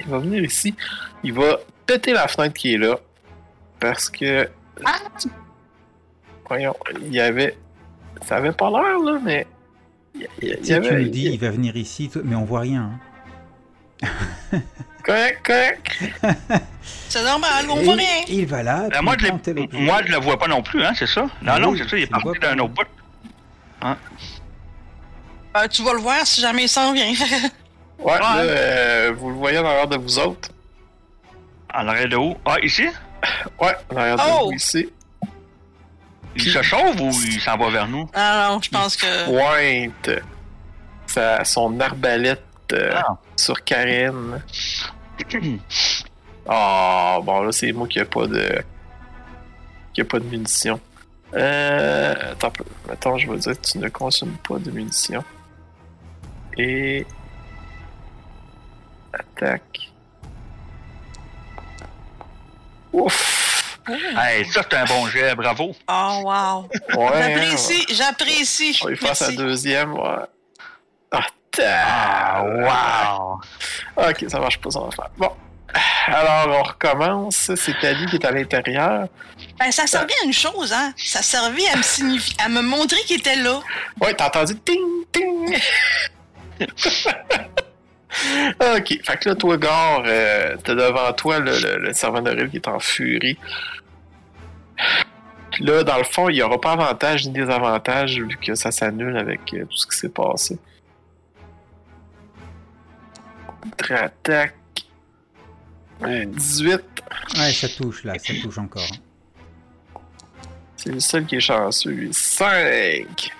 [0.00, 0.74] Il va venir ici.
[1.22, 2.96] Il va péter la fenêtre qui est là.
[3.80, 4.48] Parce que...
[6.48, 7.56] Voyons, il y avait...
[8.22, 9.46] Ça avait pas l'air, là, mais...
[10.14, 10.26] Si
[10.62, 12.92] tu me dis, il va venir ici, mais on voit rien.
[14.02, 14.60] hein.
[15.04, 15.92] Correct, correct.
[17.08, 18.22] C'est normal, on voit rien.
[18.28, 18.88] Il va là.
[18.90, 19.26] Ben, moi, je
[19.76, 21.22] moi, je le vois pas non plus, hein, c'est ça?
[21.42, 22.54] Non, Ah non, c'est ça, il est parti pas.
[22.54, 22.86] d'un autre bout.
[25.56, 27.12] Euh, tu vas le voir si jamais il s'en vient.
[27.98, 30.48] Ouais, là, euh, vous le voyez en arrière de vous autres.
[31.72, 32.36] En arrière de où?
[32.44, 32.86] Ah, ici?
[33.60, 34.46] Ouais, en arrière de Oh!
[34.46, 34.88] vous ici.
[36.36, 38.08] Il se sauve ou il s'en va vers nous?
[38.14, 39.26] Ah non, je pense que.
[39.26, 40.10] Pointe
[41.06, 42.42] sa, son arbalète
[42.72, 43.16] euh, Ah.
[43.36, 44.42] sur Karen.
[46.46, 48.62] Ah, bon, là, c'est moi qui a pas de.
[49.94, 50.78] qui a pas de munitions.
[51.32, 52.32] Euh.
[52.32, 52.52] Attends.
[52.92, 55.24] Attends, je vais dire que tu ne consommes pas de munitions.
[56.58, 57.06] Et.
[59.12, 59.90] Attaque.
[62.92, 63.43] Ouf!
[63.88, 65.74] Hey, ça, c'est un bon jet, bravo.
[65.88, 66.68] Oh, wow.
[66.96, 67.10] Ouais.
[67.34, 68.80] J'apprécie, j'apprécie.
[68.82, 70.24] On va faire sa deuxième, ouais.
[71.12, 71.26] Ah,
[71.62, 73.40] Ah, wow.
[74.08, 75.10] Ok, ça marche pas, ça va faire.
[75.16, 75.30] Bon.
[76.06, 77.50] Alors, on recommence.
[77.56, 79.08] C'est Tali qui est à l'intérieur.
[79.58, 80.92] Ben, ça servait à une chose, hein.
[80.96, 83.60] Ça servait à me signifier, à me montrer qu'il était là.
[84.00, 84.80] Ouais, t'as entendu ting,
[85.12, 85.56] ting.
[88.60, 92.30] ok, fait que là, toi, Gare, euh, t'as devant toi le, le, le servant de
[92.30, 93.36] Rive qui est en furie.
[95.60, 99.16] Là, dans le fond, il n'y aura pas avantage ni désavantage vu que ça s'annule
[99.16, 100.58] avec euh, tout ce qui s'est passé.
[103.62, 104.54] Contre-attaque.
[106.02, 106.82] Euh, 18.
[107.36, 108.82] Ouais, ça touche là, ça touche encore.
[108.82, 110.00] hein.
[110.76, 112.12] C'est le seul qui est chanceux, lui.
[112.12, 113.32] 5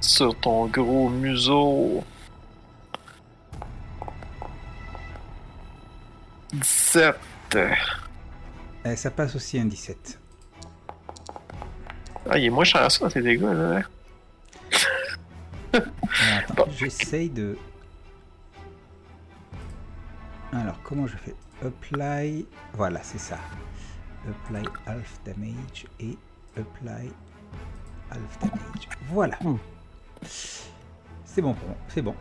[0.00, 2.02] sur ton gros museau.
[6.52, 7.14] 17.
[8.84, 10.18] Eh, ça passe aussi un 17.
[12.28, 13.82] Ah, il est moins chanceux tes dégâts, là.
[16.56, 16.66] Bon.
[16.76, 17.56] j'essaye de.
[20.52, 21.34] Alors, comment je fais?
[21.64, 22.46] Apply.
[22.74, 23.38] Voilà, c'est ça.
[24.28, 26.16] Apply half damage et
[26.56, 27.10] apply
[28.10, 28.88] half damage.
[29.08, 29.38] Voilà.
[29.42, 29.56] Hmm.
[31.24, 32.14] C'est bon pour moi, c'est bon.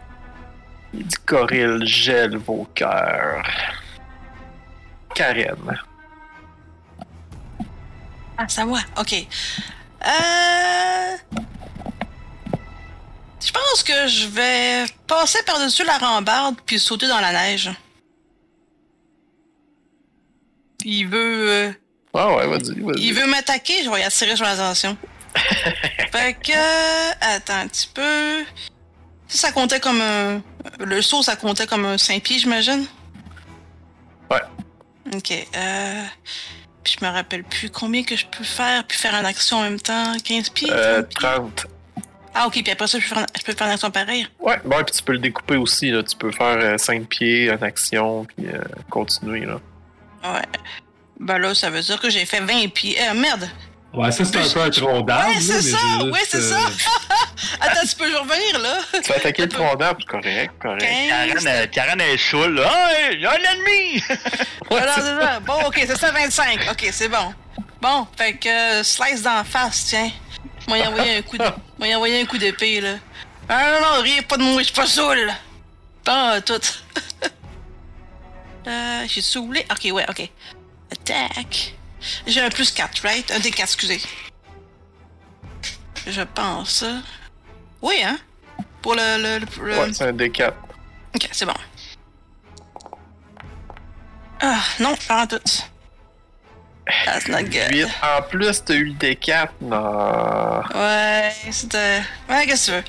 [0.93, 3.43] Il dit Coril gèle vos cœurs.
[5.13, 5.77] Karen.
[8.41, 8.79] Ah, c'est à moi.
[8.97, 9.13] OK.
[9.13, 11.17] Euh...
[13.39, 17.69] Je pense que je vais passer par-dessus la rambarde puis sauter dans la neige.
[20.83, 21.49] Il veut...
[21.49, 21.71] euh,
[22.15, 23.01] Ah ouais, vas-y, vas-y.
[23.01, 24.97] Il veut m'attaquer, je vais y attirer son attention.
[26.11, 27.35] fait que...
[27.35, 28.43] Attends un petit peu...
[29.27, 30.41] Ça, ça comptait comme un...
[30.79, 32.87] Le saut, ça comptait comme un 5 pieds, j'imagine?
[34.31, 34.41] Ouais.
[35.15, 35.31] Ok.
[35.55, 36.03] Euh...
[36.83, 39.63] Puis je me rappelle plus combien que je peux faire, puis faire une action en
[39.63, 40.13] même temps.
[40.23, 40.69] 15 pieds?
[40.71, 41.29] Euh, 30 pieds?
[41.29, 41.67] 30.
[42.33, 44.27] Ah, ok, puis après ça, je peux faire, je peux faire une action pareille.
[44.39, 46.01] Ouais, bon, puis tu peux le découper aussi, là.
[46.01, 49.59] Tu peux faire 5 pieds en action, puis euh, continuer, là.
[50.23, 50.41] Ouais.
[51.19, 52.97] Ben là, ça veut dire que j'ai fait 20 pieds.
[52.99, 53.49] Euh, merde!
[53.93, 55.27] Ouais, ça c'est un peu un tronc d'arbre.
[55.27, 55.77] Ouais, là, c'est mais ça!
[56.05, 56.59] Ouais, juste, c'est euh, ça!
[57.59, 58.77] Attends, tu peux je revenir, là?
[59.03, 60.79] Tu vas attaquer le tronc d'arbre, correct, correct.
[60.79, 61.09] 15.
[61.09, 62.55] Karen, euh, Karen est saoule.
[62.55, 62.69] là.
[62.71, 64.01] Ah, il y a un ennemi!
[64.71, 65.39] Alors, c'est ça.
[65.41, 66.69] Bon, ok, c'est ça, 25.
[66.71, 67.33] Ok, c'est bon.
[67.81, 70.09] Bon, fait que euh, slice d'en face, tiens.
[70.69, 71.43] Moi, y envoyer un coup de...
[71.77, 72.93] Moi, y envoyer un coup d'épée, là.
[73.49, 75.33] Ah non, non, rien, pas de moi, je suis pas saoul.
[76.05, 76.53] Pas tout.
[78.67, 79.65] euh, j'ai saoulé.
[79.69, 80.29] Ok, ouais, ok.
[80.91, 81.73] Attack.
[82.27, 83.31] J'ai un plus 4, right?
[83.31, 84.01] Un des 4, excusez.
[86.07, 86.83] Je pense.
[87.81, 88.17] Oui, hein?
[88.81, 89.17] Pour le...
[89.21, 90.53] le, le- le- Ouais, c'est un D4.
[91.15, 91.53] Ok, c'est bon.
[94.41, 95.39] Ah, non, pas en tout.
[97.05, 97.69] That's not good.
[97.71, 97.87] 8.
[98.01, 99.49] En plus, t'as eu le D4.
[99.61, 100.61] Non.
[100.73, 102.01] Ouais, c'était.
[102.27, 102.83] Ouais, qu'est-ce que tu veux?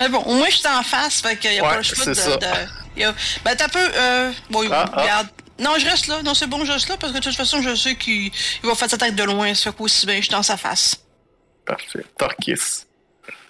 [0.00, 1.82] Mais bon, au moins, je suis en face, fait qu'il y a Ouais, pas le
[1.84, 2.12] choix de.
[2.12, 3.78] de- a- Ben, t'as peu.
[3.94, 4.32] Euh...
[4.50, 5.22] Bon, Ah, ah.
[5.62, 6.22] Non, je reste là.
[6.22, 8.32] Non, c'est bon, je reste là, parce que de toute façon, je sais qu'il il
[8.68, 11.04] va faire sa tête de loin, ça fait qu'aussi bien, je suis dans sa face.
[11.64, 12.04] Parfait.
[12.18, 12.84] Torquis.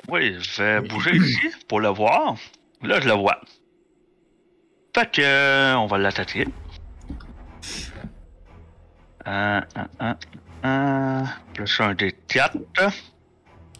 [0.08, 2.34] Oui, je vais bouger ici pour le voir.
[2.82, 3.40] Là, je le vois.
[4.94, 6.46] Fait que, euh, on va l'attaquer.
[9.24, 10.16] Un, un, un,
[10.64, 11.24] un.
[11.54, 12.56] Plus un des 4.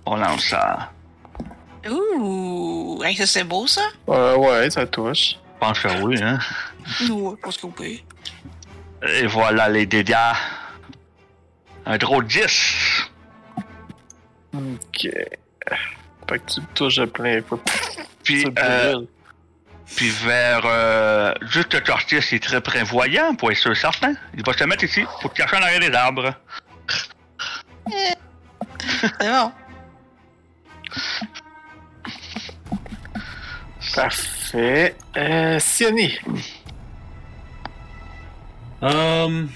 [0.06, 0.92] On lance ça.
[1.90, 3.02] Ouh!
[3.04, 3.82] Hey, ça, c'est beau, ça?
[4.08, 5.32] Euh, ouais, ça touche.
[5.34, 6.38] Je pense que oui, hein.
[7.10, 8.04] Ouais, parce que oui.
[9.08, 10.16] Et voilà les dégâts.
[11.86, 13.10] Un drôle 10.
[14.54, 15.08] Ok.
[16.28, 17.58] Fait que tu le touches de plein fois.
[18.22, 19.00] Puis, euh,
[19.96, 24.14] puis vers euh, juste le Tortis, il est très prévoyant pour être sûr certain.
[24.34, 26.34] Il va se mettre ici pour cacher en arrière des arbres.
[29.20, 29.52] C'est bon.
[33.94, 34.96] Parfait.
[35.16, 36.18] Euh, Sioni.
[38.82, 39.48] Um...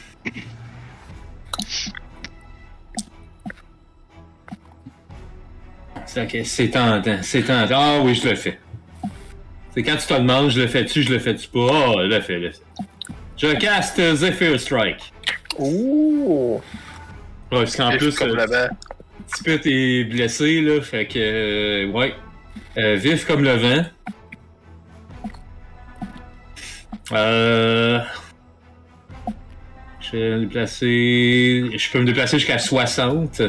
[6.44, 7.74] C'est tentant, c'est tentant.
[7.78, 8.58] Ah oui, je le fais.
[9.74, 11.68] C'est quand tu te demandes, je le fais-tu, je le fais-tu pas?
[11.70, 12.62] Ah, je le fais, je le fais.
[13.36, 15.12] Je caste Zephyr Strike.
[15.58, 16.60] Ouh!
[17.52, 18.68] Ouais, parce qu'en plus, euh.
[19.26, 21.18] Petit Pit est blessé, là, fait que.
[21.18, 22.14] euh, ouais.
[22.78, 23.84] Euh, vif comme le vent.
[27.12, 28.00] Euh.
[30.12, 31.64] Je vais me déplacer.
[31.76, 33.42] Je peux me déplacer jusqu'à 60.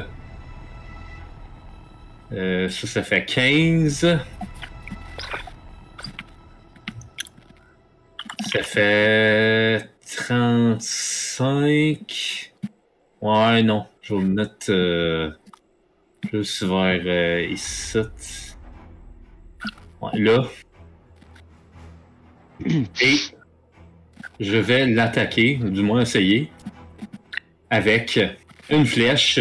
[2.31, 4.17] Euh, ça, ça fait 15.
[8.51, 12.53] Ça fait 35.
[13.21, 13.85] Ouais, non.
[14.01, 15.29] Je vais me mettre euh,
[16.21, 17.99] plus vers euh, ici.
[20.01, 20.43] Ouais, là.
[23.01, 23.17] Et
[24.39, 26.51] je vais l'attaquer, du moins essayer,
[27.69, 28.19] avec
[28.69, 29.39] une flèche.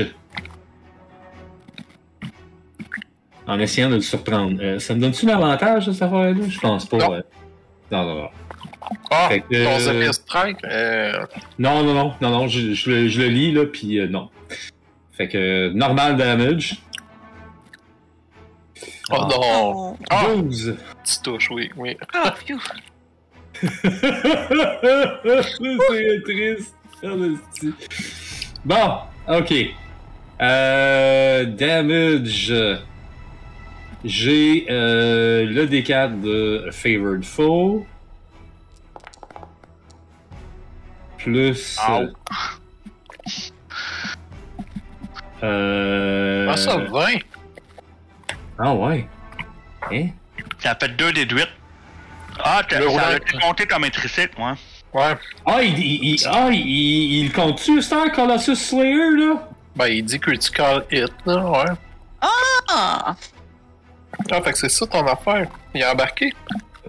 [3.47, 4.59] En essayant de le surprendre.
[4.61, 6.35] Euh, ça me donne-tu l'avantage de cette affaire-là?
[6.49, 6.97] Je pense pas.
[6.99, 7.23] Non.
[7.93, 8.29] Non, non, non.
[9.11, 11.13] Ah, ton Strike, euh,
[11.59, 14.31] Non, non, non, non, non, je, je le- je le lis, là, puis euh, non.
[15.13, 16.81] Fait que, euh, normal damage.
[19.11, 19.29] Oh Ah.
[19.31, 19.41] non!
[19.93, 20.25] Oh, Ah!
[20.37, 20.77] 12.
[21.05, 21.97] Tu touches, oui, oui.
[22.47, 22.59] phew.
[25.91, 26.75] C'est triste.
[27.05, 27.09] Ah.
[28.65, 29.55] Bon, ok.
[30.41, 32.53] Euh, damage.
[34.05, 37.85] J'ai euh, le D4 de Favored Foe.
[41.19, 41.77] Plus.
[45.43, 47.07] Euh, Ah, ça, 20!
[48.59, 49.07] Ah ouais.
[49.93, 50.09] Hein?
[50.59, 51.49] Ça fait 2 déduites.
[52.43, 54.57] Ah, t'as- Le ça été compté comme intrinsèque, moi.
[54.93, 55.15] Ouais.
[55.45, 59.49] Ah, il, il, il- ah, il, il compte-tu, Star Colossus Slayer, là?
[59.75, 61.71] Ben, il dit critical hit, là, ouais.
[62.21, 63.15] Ah!
[64.31, 65.49] Ah, fait que c'est ça ton affaire.
[65.75, 66.33] Il a embarqué.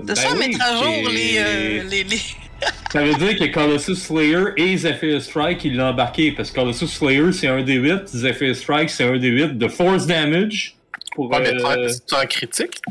[0.08, 2.18] C'est ça, Ben oui, mettre à jour les, euh, les, les...
[2.92, 6.32] Ça veut dire que Colossus Slayer et Zephyr Strike, ils l'ont embarqué.
[6.32, 8.06] Parce que Colossus Slayer, c'est un D8.
[8.08, 10.76] Zephyr Strike, c'est un D8 de force damage.
[11.14, 12.82] Pour, Ouais, mais euh, critique.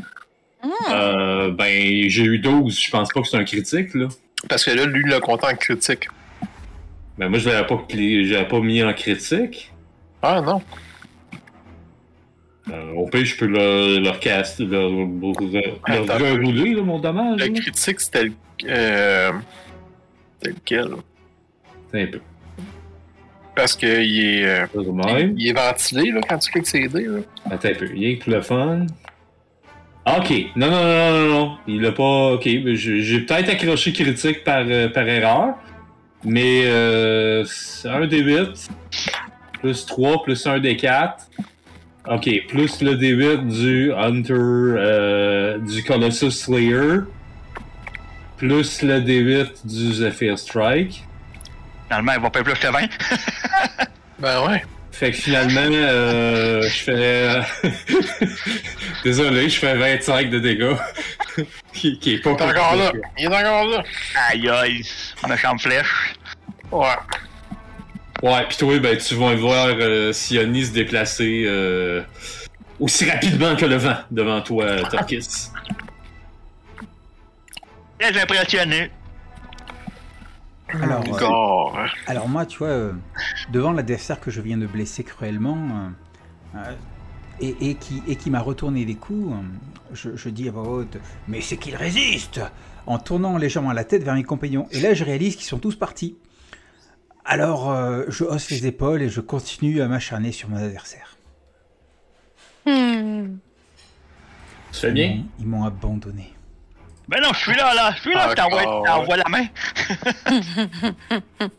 [0.91, 2.79] Euh, ben, j'ai eu 12.
[2.79, 4.07] Je pense pas que c'est un critique, là.
[4.49, 6.07] Parce que là, lui, il l'a compté en critique.
[7.17, 9.71] Ben, moi, je l'avais pas, je pas mis en critique.
[10.21, 10.61] Ah non.
[12.71, 17.39] Euh, au pire, je peux le, leur cast, leur, leur, leur rerouler, là, mon dommage.
[17.39, 17.59] Le là.
[17.61, 18.33] critique, c'était le.
[18.65, 19.31] Euh...
[20.41, 20.89] C'était lequel?
[21.91, 22.19] C'est un peu.
[23.55, 24.45] Parce qu'il est.
[24.45, 25.33] euh, de même.
[25.37, 27.05] Il est ventilé là, quand tu cliques ses dés.
[27.05, 27.19] Là.
[27.49, 27.85] Attends un peu.
[27.85, 28.85] Rien que le fun.
[30.07, 30.31] Ok.
[30.55, 31.57] Non, non, non, non, non.
[31.67, 32.31] Il a pas.
[32.33, 32.43] Ok.
[32.45, 35.55] J'ai peut-être accroché critique par, euh, par erreur.
[36.23, 37.43] Mais euh,
[37.85, 38.69] un des 8.
[39.59, 41.27] Plus 3, plus un des 4.
[42.09, 42.29] Ok.
[42.47, 44.33] Plus le D8 du Hunter.
[44.33, 47.01] euh, du Colossus Slayer.
[48.37, 51.03] Plus le D8 du Zephyr Strike.
[51.87, 52.79] Finalement, il va payer plus que 20.
[54.19, 54.63] Ben ouais.
[54.97, 57.39] Fait que finalement, euh, je fais.
[59.03, 60.75] Désolé, je fais 25 de dégâts.
[61.73, 62.91] qui, qui est pas Il est encore là.
[63.15, 63.83] Il est encore là.
[64.31, 64.81] Aïe aïe,
[65.29, 66.15] méchante flèche.
[66.71, 66.87] Ouais.
[68.23, 72.01] Ouais, pis toi, ben, tu vas voir euh, Sioni se déplacer euh,
[72.79, 75.51] aussi rapidement que le vent devant toi, Torkis.
[77.99, 78.89] Très impressionné.
[80.69, 82.93] Alors, euh, alors moi, tu vois, euh,
[83.51, 85.91] devant l'adversaire que je viens de blesser cruellement
[86.55, 86.73] euh,
[87.39, 89.33] et, et qui, et qui m'a retourné les coups,
[89.93, 92.41] je, je dis à voix haute Mais c'est qu'il résiste
[92.85, 94.67] En tournant légèrement la tête vers mes compagnons.
[94.71, 96.17] Et là, je réalise qu'ils sont tous partis.
[97.23, 101.17] Alors, euh, je hausse les épaules et je continue à m'acharner sur mon adversaire.
[102.65, 103.37] Hmm.
[104.71, 105.23] Tu fais bien?
[105.39, 106.33] Ils m'ont abandonné.
[107.07, 107.93] Ben non, je suis là, là.
[107.95, 109.45] Je suis là, je t'envoie la main.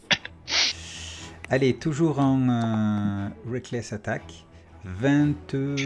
[1.51, 4.23] Allez, toujours en euh, Reckless Attack.
[4.85, 5.77] 22.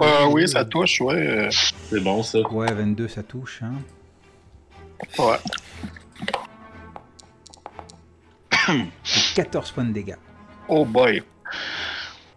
[0.00, 1.14] Ah oui, ça touche, ouais.
[1.14, 1.48] euh,
[1.88, 2.40] C'est bon, ça.
[2.50, 3.62] Ouais, 22, ça touche.
[3.62, 3.74] Hein.
[5.18, 5.38] Ouais.
[8.68, 10.16] Et 14 points de dégâts.
[10.68, 11.22] Oh boy.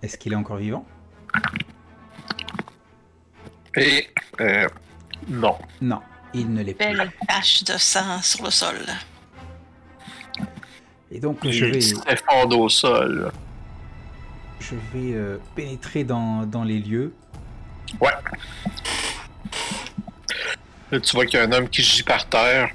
[0.02, 0.86] Est-ce qu'il est encore vivant?
[3.76, 4.08] Et.
[5.28, 5.58] Non.
[5.82, 6.02] Non,
[6.34, 6.86] il ne l'est plus.
[6.86, 8.78] Belle tache de sang sur le sol.
[11.12, 13.32] Et donc, je vais, Il s'effondre au sol.
[14.60, 17.14] je vais euh, pénétrer dans, dans les lieux.
[18.02, 18.12] Ouais.
[20.92, 22.70] Là, tu vois qu'il y a un homme qui gît par terre.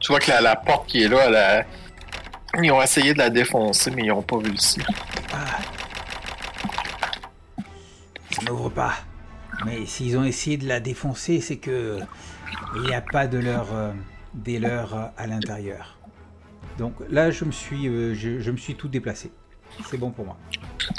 [0.00, 1.64] Tu vois que la, la porte qui est là, elle a-
[2.62, 4.80] ils ont essayé de la défoncer, mais ils n'ont pas réussi.
[5.32, 5.58] Ah
[8.30, 8.94] Ça n'ouvre pas.
[9.64, 11.98] Mais s'ils ont essayé de la défoncer, c'est que
[12.76, 13.92] il n'y a pas de leur, euh,
[14.34, 15.98] des leurs euh, à l'intérieur.
[16.78, 19.30] Donc là, je me suis, euh, je, je me suis tout déplacé.
[19.88, 20.36] C'est bon pour moi.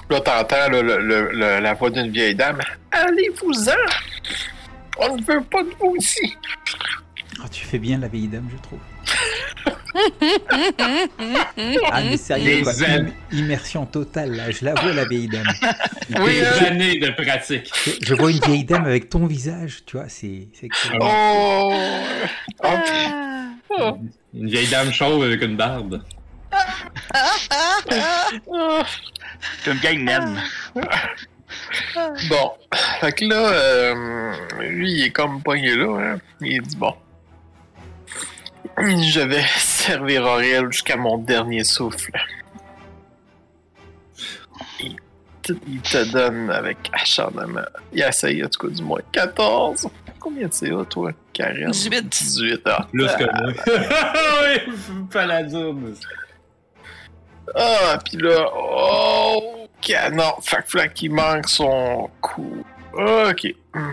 [0.10, 2.60] Là, t'entends le- le- la voix d'une vieille dame.
[2.91, 3.71] Allez-vous-en!
[4.99, 6.36] On ne veut pas de vous ici!
[7.43, 8.80] Ah, tu fais bien la vieille dame, je trouve.
[11.91, 12.73] Ah, mais sérieux, quoi.
[12.88, 14.51] Im- immersion totale, là.
[14.51, 15.47] Je la vois, la vieille dame.
[16.19, 17.71] Oui, Des années de pratique.
[17.86, 20.99] Je, je vois une vieille dame avec ton visage, tu vois, c'est excellent.
[21.01, 21.73] Oh!
[22.63, 22.81] Ah,
[23.77, 23.93] Ah.
[24.34, 26.01] Une vieille dame chauve avec une barbe.
[29.63, 30.39] C'est une vieille naine.
[32.30, 32.51] Bon.
[33.01, 36.13] Fait que là, euh, lui, il est comme pogné là.
[36.13, 36.17] Hein?
[36.41, 36.93] Il dit bon.
[38.78, 42.11] Je vais servir Aurel jusqu'à mon dernier souffle.
[44.80, 44.95] Il
[45.41, 47.61] te, il te donne avec acharnement.
[47.93, 49.88] Il essaye, en tout cas, du moins 14.
[50.20, 51.70] Combien de CA, toi, Karen?
[51.70, 52.09] 18.
[52.09, 52.61] 18.
[52.66, 53.53] Ah, Plus que moi.
[54.41, 55.76] oui, paladin.
[57.53, 60.34] Ah, pis là, oh, canon.
[60.41, 62.66] Fait que Flack, il manque son coup.
[62.93, 63.53] Ok.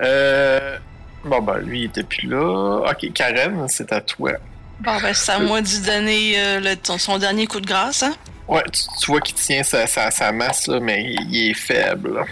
[0.00, 0.78] Euh,
[1.24, 2.90] bon, ben, lui, il était plus là.
[2.90, 4.32] Ok, Karen, c'est à toi.
[4.80, 8.02] Bon, ben, c'est à moi d'y donner euh, le- ton- son dernier coup de grâce,
[8.02, 8.14] hein?
[8.46, 11.54] Ouais, tu, tu vois qu'il tient sa, sa, sa masse, là, mais il, il est
[11.54, 12.24] faible.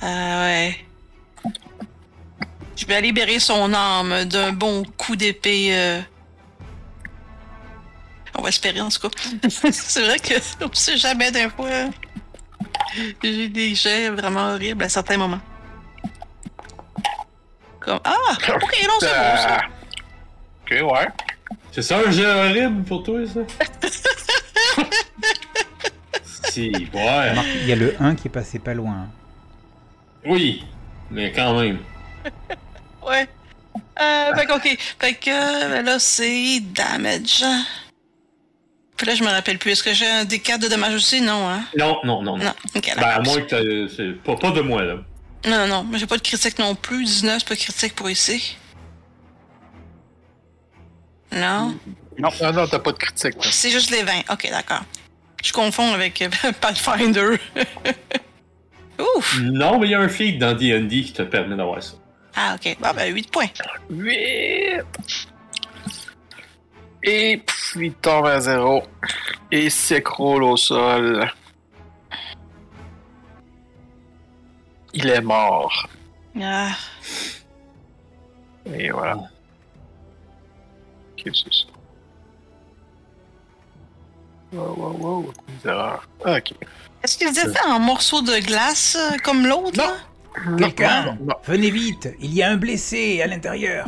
[0.00, 0.76] Ah ouais.
[2.76, 5.68] Je vais libérer son âme d'un bon coup d'épée.
[5.72, 6.00] euh.
[8.38, 9.08] On va espérer en tout cas.
[9.72, 10.34] c'est vrai que
[10.64, 11.68] on sait jamais d'un fois.
[13.22, 15.40] J'ai des jets vraiment horribles à certains moments.
[17.80, 18.14] Comme Ah!
[18.36, 19.60] Ok, non, c'est bon ça.
[20.62, 21.08] Ok, ouais.
[21.72, 23.40] C'est ça un jeu horrible pour toi, ça?
[26.50, 27.32] si, ouais.
[27.62, 29.08] Il y a le 1 qui est passé pas loin.
[30.24, 30.64] Oui,
[31.10, 31.78] mais quand même.
[33.06, 33.26] Ouais.
[34.00, 34.78] Euh, fait que, ok.
[35.00, 37.42] Fait que ben là, c'est damage.
[38.96, 39.70] Puis là, je me rappelle plus.
[39.72, 41.20] Est-ce que j'ai un D4 de dommage aussi?
[41.22, 41.62] Non, hein?
[41.78, 42.44] Non, non, non, non.
[42.44, 42.52] Non.
[42.76, 44.96] Ok, Ben, à moins que t'as- c'est pas, pas de moi, là.
[45.46, 45.84] Non, non, non.
[45.84, 47.04] Mais j'ai pas de critique non plus.
[47.04, 48.56] 19, c'est pas critique pour ici.
[51.32, 51.76] Non?
[52.18, 53.36] Non, non, t'as pas de critique.
[53.40, 54.30] C'est juste les 20.
[54.30, 54.82] Ok, d'accord.
[55.42, 56.28] Je confonds avec euh,
[56.60, 57.36] Pathfinder.
[59.16, 59.38] Ouf!
[59.40, 61.94] Non, mais il y a un feed dans D&D qui te permet d'avoir ça.
[62.36, 62.76] Ah, ok.
[62.80, 63.48] Bon, ben, 8 points.
[63.88, 64.82] 8.
[67.02, 68.82] Et pff, il tombe à zéro.
[69.50, 71.30] Et s'écroule au sol.
[74.92, 75.88] Il est mort.
[76.40, 76.70] Ah.
[78.66, 79.18] Et voilà.
[81.16, 81.72] Qu'est-ce que c'est ça?
[84.52, 85.32] Wow, wow, wow.
[85.62, 86.08] Des erreurs.
[86.24, 86.52] Ah, Ok.
[87.02, 89.78] Est-ce qu'ils étaient en morceaux de glace euh, comme l'autre?
[89.78, 89.84] Non.
[89.84, 90.56] là?
[90.58, 91.04] Quelqu'un?
[91.06, 91.34] Non, non.
[91.44, 93.86] Venez vite, il y a un blessé à l'intérieur.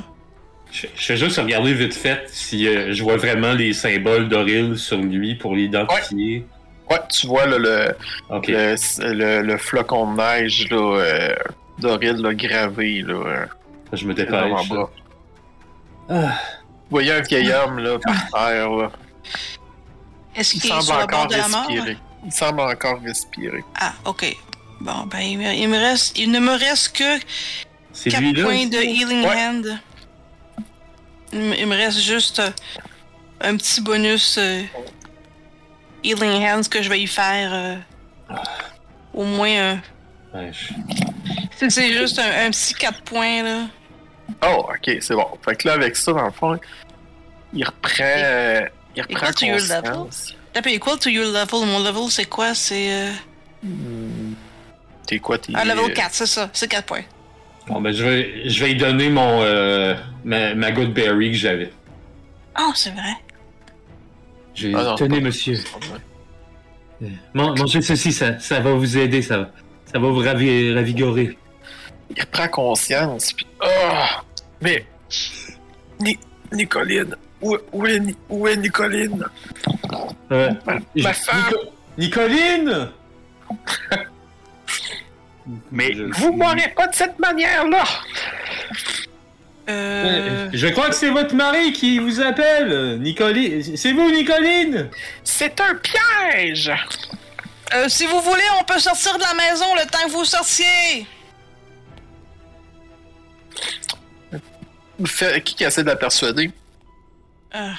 [0.70, 4.78] Je, je fais juste regarder vite fait si euh, je vois vraiment les symboles d'Oril
[4.78, 6.46] sur lui pour l'identifier.
[6.93, 7.97] Ouais, tu vois là, le,
[8.30, 11.34] le, le, le flocon de neige là, euh,
[11.78, 13.47] d'Oril là, gravé là, euh,
[13.93, 14.51] Je me dans dépêche.
[14.51, 14.90] mon bras.
[16.09, 16.14] Ah.
[16.90, 18.70] Vous voyez un vieil homme là, par terre.
[18.70, 18.90] Là.
[20.36, 21.66] Est-ce qu'il semble sur le bord encore de la mort?
[21.66, 21.97] respirer.
[22.24, 23.64] Il semble encore respirer.
[23.80, 24.36] Ah, ok.
[24.80, 27.18] Bon, ben, il me, il me reste, il ne me reste que
[27.93, 28.45] C'est 4 lui là.
[28.45, 29.36] points de Healing Ouais.
[29.47, 29.78] Hand.
[31.32, 32.43] Il me, reste juste
[33.40, 34.62] un petit bonus euh,
[36.05, 38.36] Healing Hands que je vais y faire euh,
[39.14, 39.82] au moins un.
[40.34, 43.66] Ouais, je- C'est- juste un, un petit 4 points, là.
[44.44, 45.26] Oh, ok, c'est bon.
[45.44, 46.59] Fait que là, avec ça, dans le fond,
[47.53, 50.34] il reprend, euh, il reprend quoi, tu your conscience.
[50.53, 51.66] T'as payé equal to your level.
[51.66, 52.55] Mon level, c'est quoi?
[52.55, 52.92] C'est.
[52.92, 53.11] Euh...
[53.62, 54.34] Hmm.
[55.07, 55.53] T'es quoi, t'es...
[55.55, 56.50] Ah, level 4, c'est ça.
[56.53, 57.03] C'est 4 points.
[57.68, 59.94] Bon, ben, je vais, je vais lui donner mon, euh,
[60.24, 61.72] ma, ma good berry que j'avais.
[62.59, 63.12] Oh, c'est vrai.
[64.74, 65.59] Ah non, Tenez, pas- monsieur.
[67.34, 69.50] Man- mangez ceci, ça, ça va vous aider, ça,
[69.92, 71.36] ça va vous ravi- ravigorer.
[72.14, 73.46] Il reprend conscience, puis...
[73.61, 74.22] Ah!
[74.61, 74.84] Mais...
[76.00, 76.18] Ni-
[76.53, 77.16] Nicoline!
[77.40, 79.24] Où, où, est, Ni- où est Nicoline?
[80.30, 80.50] Euh,
[80.96, 81.36] Ma, femme!
[81.50, 82.88] Nico- Nicoline!
[85.72, 87.82] Mais Je- Vous mourrez pas de cette manière-là!
[89.68, 90.48] Euh.
[90.52, 93.76] Je crois que c'est votre mari qui vous appelle, Nicoline.
[93.76, 94.90] C'est vous, Nicoline?
[95.24, 96.72] C'est un piège!
[97.74, 101.06] euh, si vous voulez, on peut sortir de la maison le temps que vous sortiez.
[105.06, 106.50] Fait- qui qui essaie de la persuader?
[107.54, 107.70] Euh,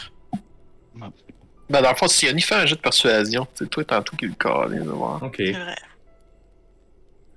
[1.70, 4.26] Ben, dans le fond, si Yanni fait un jeu de persuasion, c'est toi tantôt qui
[4.28, 5.24] le voir.
[5.24, 5.40] Ok.
[5.40, 5.76] vrai.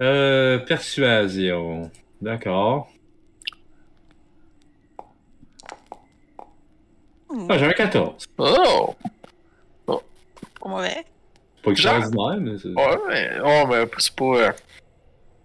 [0.03, 1.91] Euh, persuasion.
[2.21, 2.91] D'accord.
[7.49, 8.27] Ah, j'ai un 14.
[8.39, 8.95] Oh!
[9.87, 9.99] Pas
[10.65, 11.05] mauvais.
[11.63, 12.69] Pas extraordinaire, mais c'est...
[12.69, 14.25] Ouais, mais, oh, mais c'est pas.
[14.25, 14.53] euh,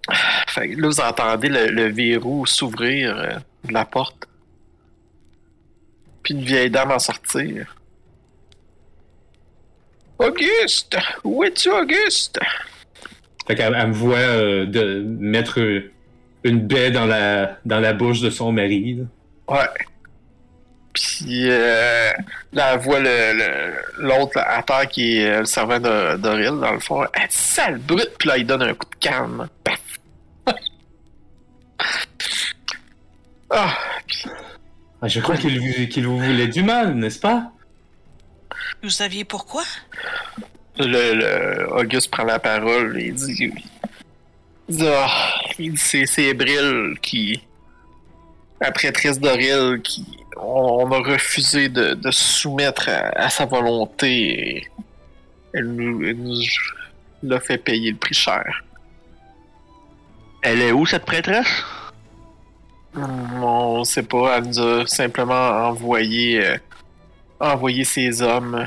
[0.47, 3.33] Fait que là, vous entendez le, le verrou s'ouvrir euh,
[3.65, 4.27] de la porte.
[6.23, 7.75] Puis une vieille dame en sortir.
[10.19, 10.97] Auguste!
[11.23, 12.39] Où es-tu, Auguste?
[13.47, 15.59] Fait qu'elle elle me voit euh, de mettre
[16.43, 18.95] une baie dans la, dans la bouche de son mari.
[19.47, 19.55] là.
[19.55, 19.85] Ouais.
[20.93, 22.11] Puis euh,
[22.53, 26.17] là, elle voit le- le- l'autre là, à terre qui est euh, le servant de-
[26.17, 27.03] d'Oril, dans le fond.
[27.13, 29.47] Elle dit sale brute, puis là, il donne un coup de canne.
[29.63, 29.79] Paf!
[33.49, 33.77] ah!
[35.03, 37.51] Ah, je crois qu'il vous, qu'il vous voulait du mal, n'est-ce pas?
[38.83, 39.63] Vous saviez pourquoi?
[40.77, 43.53] Le, le- Auguste prend la parole et il dit, il
[44.75, 45.09] dit, Ah,
[45.57, 47.41] il dit, c'est, c'est Bril qui,
[48.59, 50.05] la prêtresse d'Oril, qui,
[50.37, 54.67] on, on a refusé de, soumettre à, à sa volonté et
[55.53, 56.35] elle nous, elle nous
[57.23, 58.63] l'a fait payer le prix cher.
[60.41, 61.63] elle est où cette prêtresse?
[62.95, 66.57] Hum, On sait pas, elle nous a simplement envoyé, euh,
[67.39, 68.65] envoyé ses hommes.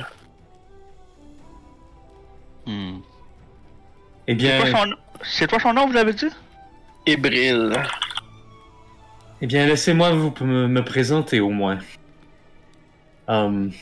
[2.67, 2.99] Hmm.
[4.27, 6.31] Eh C'est bien, quoi son- C'est toi son nom, vous avez dit?
[7.07, 7.73] Et Bril.
[9.45, 11.79] Eh bien laissez-moi vous me, me présenter au moins.
[13.29, 13.73] Hum,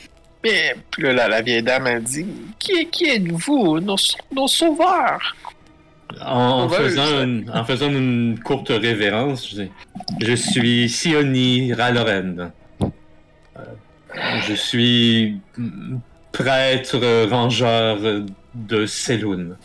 [0.43, 2.25] Mais puis là, la, vieille dame a dit
[2.59, 3.95] Qui, qui êtes-vous, nos,
[4.35, 5.33] nos sauveurs?
[6.19, 9.63] En, faisant une, en faisant une courte révérence, je,
[10.19, 12.51] je suis Sioni Raloren.
[12.81, 12.89] Euh,
[14.45, 15.39] Je suis
[16.33, 16.99] prêtre,
[17.29, 17.99] rangeur
[18.53, 19.55] de Selun.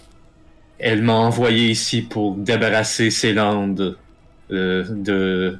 [0.78, 3.98] Elle m'a envoyé ici pour débarrasser ces landes
[4.52, 5.58] euh, de,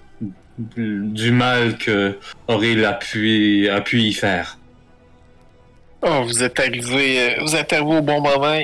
[0.59, 3.69] du mal que Auril a pu,
[4.01, 4.59] y faire.
[6.03, 8.59] Oh, vous êtes arrivé, euh, vous êtes arrivé au bon moment.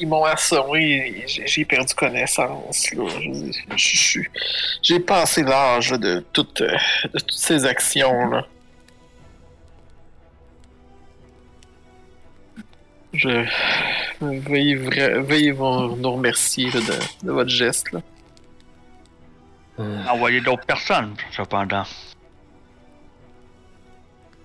[0.00, 2.90] Ils m'ont assommé, j'ai perdu connaissance.
[4.82, 6.76] J'ai passé l'âge de toutes, euh,
[7.12, 8.46] de toutes ces actions là.
[13.12, 13.44] Je
[14.20, 14.74] veuillez,
[15.52, 16.80] vous- nous remercier de,
[17.26, 18.00] de votre geste là.
[19.80, 21.82] Euh, Envoyer d'autres personnes, cependant.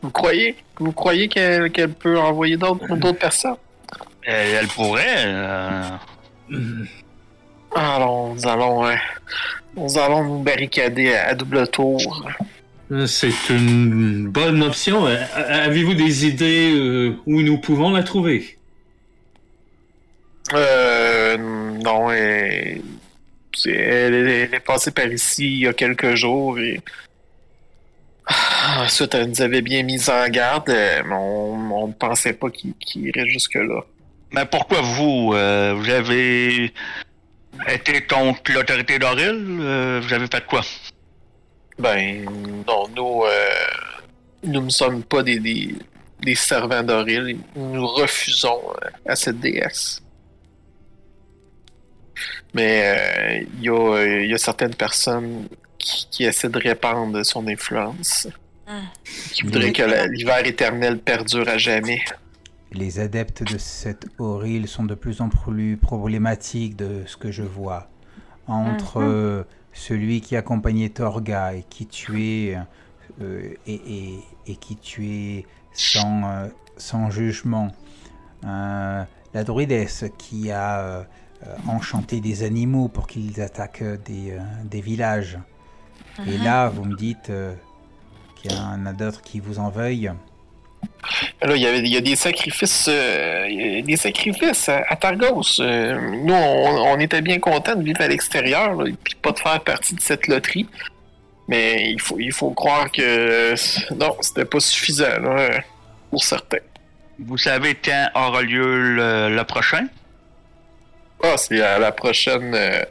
[0.02, 3.58] Vous croyez, vous croyez qu'elle qu'elle peut envoyer d'autres d'autres personnes?
[4.24, 5.24] Elle, elle pourrait.
[5.26, 5.82] euh,
[7.76, 8.96] Allons, nous allons, euh,
[9.76, 12.00] nous allons nous barricader à, à double tour.
[13.06, 15.06] C'est une bonne option.
[15.06, 18.58] Euh, Avez-vous des idées euh, où nous pouvons la trouver?
[20.54, 22.82] Euh, non, c'est-
[23.66, 26.80] elle, est- elle est passée par ici il y a quelques jours et
[28.32, 32.50] Ah, ensuite elle nous avait bien mis en garde, euh, mais on, ne pensait pas
[32.52, 32.74] qu'il
[33.08, 33.82] irait jusque là.
[34.32, 36.72] Mais pourquoi vous, euh, vous avez
[37.68, 39.58] été contre l'autorité d'Oril?
[39.62, 40.62] Euh, vous avez fait quoi?
[41.80, 42.24] Ben,
[42.68, 43.50] non, nous, euh,
[44.44, 45.74] nous ne sommes pas des, des,
[46.22, 47.40] des servants d'Oril.
[47.56, 48.62] Nous refusons
[49.08, 50.02] à cette déesse.
[52.54, 55.48] Mais euh, il y, a, euh, il y a certaines personnes
[55.78, 58.28] qui, qui essaient de répandre son influence.
[58.68, 58.82] Hmm.
[59.32, 62.02] Qui voudraient que l'hiver éternel perdure à jamais.
[62.72, 67.42] Les adeptes de cette Auril sont de plus en plus problématiques de ce que je
[67.44, 67.90] vois.
[68.48, 69.08] Entre Mhm.
[69.10, 69.44] euh,
[69.74, 72.58] celui qui accompagnait Torga et qui tuait
[73.22, 76.48] euh, et, et- et qui tuait sans, euh,
[76.78, 77.72] sans jugement.
[78.46, 81.08] Euh, la druidesse qui a
[81.44, 85.38] euh, euh, enchanté des animaux pour qu'ils attaquent des, euh, des villages.
[86.28, 86.44] Et Mhm.
[86.44, 87.54] là, vous me dites euh,
[88.36, 90.12] qu'il y en a d'autres qui vous en veuillent.
[91.42, 94.84] Là, il y, il y a des sacrifices, euh, il y a des sacrifices à,
[94.90, 95.60] à Targos.
[95.60, 99.40] Euh, nous, on, on était bien contents de vivre à l'extérieur, et puis pas de
[99.40, 100.68] faire partie de cette loterie.
[101.48, 103.56] Mais il faut, il faut croire que euh,
[103.96, 105.62] non, c'était pas suffisant là,
[106.10, 106.60] pour certains.
[107.18, 109.88] Vous savez quand aura lieu le, le prochain?
[111.24, 112.82] Ah, c'est à la prochaine, euh,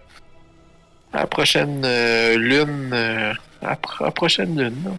[1.12, 4.76] à la prochaine euh, lune, euh, à pro- prochaine lune.
[4.84, 4.90] là.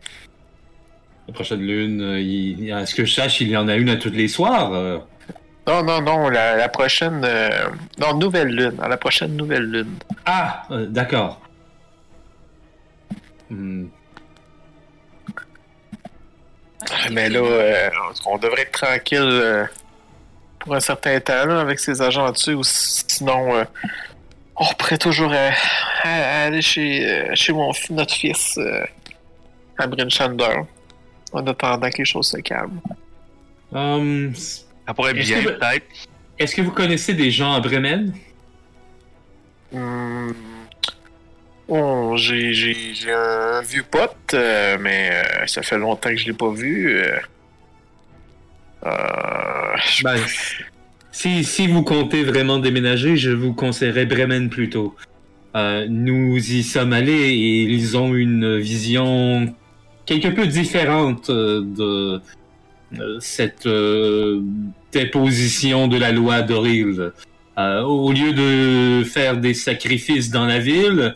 [1.28, 3.90] La prochaine lune, euh, il- à ce que je sache, il y en a une
[3.90, 4.74] à tous les soirs.
[4.74, 4.98] euh?
[5.68, 7.70] Non, non, non, la, la prochaine, euh,
[8.00, 9.96] non, nouvelle lune, à la prochaine nouvelle lune.
[10.26, 11.40] Ah, euh, d'accord.
[13.52, 13.86] Hmm.
[17.12, 17.90] Mais là, euh,
[18.26, 19.66] on devrait être tranquille euh,
[20.60, 23.64] pour un certain temps là, avec ces agents dessus, ou si- sinon euh,
[24.56, 25.50] on pourrait toujours euh,
[26.04, 28.84] à- aller chez, euh, chez mon, notre fils euh,
[29.78, 30.62] à Brinchander
[31.32, 32.82] en attendant que les choses se calment.
[33.72, 35.86] Hum, Ça pourrait bien, peut-être.
[36.38, 38.14] Est-ce que vous connaissez des gens à Bremen?
[39.72, 40.32] Hmm.
[41.68, 46.26] Oh, j'ai, j'ai, j'ai un vieux pote, euh, mais euh, ça fait longtemps que je
[46.26, 47.00] l'ai pas vu.
[48.84, 50.18] Ben,
[51.12, 54.96] si, si vous comptez vraiment déménager, je vous conseillerais Bremen plutôt.
[55.56, 59.54] Euh, nous y sommes allés et ils ont une vision
[60.06, 62.22] quelque peu différente euh, de
[62.98, 64.42] euh, cette euh,
[64.92, 67.12] déposition de la loi d'Oril.
[67.58, 71.16] Euh, au lieu de faire des sacrifices dans la ville,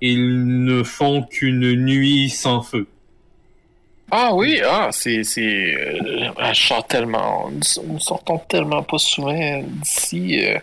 [0.00, 2.86] ils ne font qu'une nuit sans feu.
[4.14, 5.20] Ah oui, ah, c'est.
[5.40, 7.50] euh, je tellement.
[7.50, 10.44] Nous, sortons tellement pas souvent d'ici.
[10.44, 10.58] euh.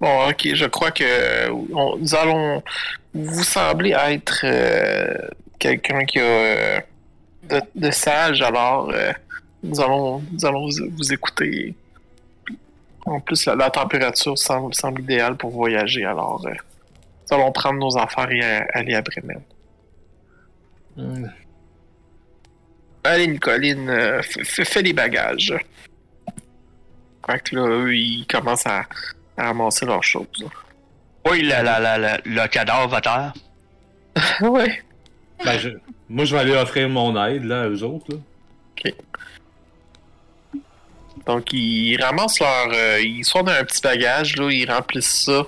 [0.00, 2.62] Bon, ok, je crois que nous allons.
[3.12, 5.28] Vous semblez être euh,
[5.58, 6.22] quelqu'un qui a.
[6.22, 6.80] euh,
[7.74, 8.90] de, sage, alors
[9.62, 10.66] nous allons, nous allons
[10.96, 11.74] vous, écouter.
[13.04, 18.30] En plus, la, température semble, semble idéale pour voyager, alors nous allons prendre nos affaires
[18.30, 18.40] et
[18.72, 19.42] aller à Bremen.
[20.96, 21.26] Hmm.
[23.04, 25.54] Allez, Nicoline, euh, fais les bagages.
[27.26, 28.84] Fait que là, eux, ils commencent à,
[29.36, 30.26] à ramasser leurs choses.
[31.28, 33.32] Oui, la, la, la, la- le cadavre à terre.
[34.50, 34.82] ouais.
[35.44, 35.68] Ben, je-
[36.08, 38.06] moi, je vais aller offrir mon aide là, aux autres.
[38.10, 38.16] là.
[41.26, 42.68] Donc, ils ramassent leur.
[42.72, 45.46] euh, ils sortent un petit bagage, là, ils remplissent ça.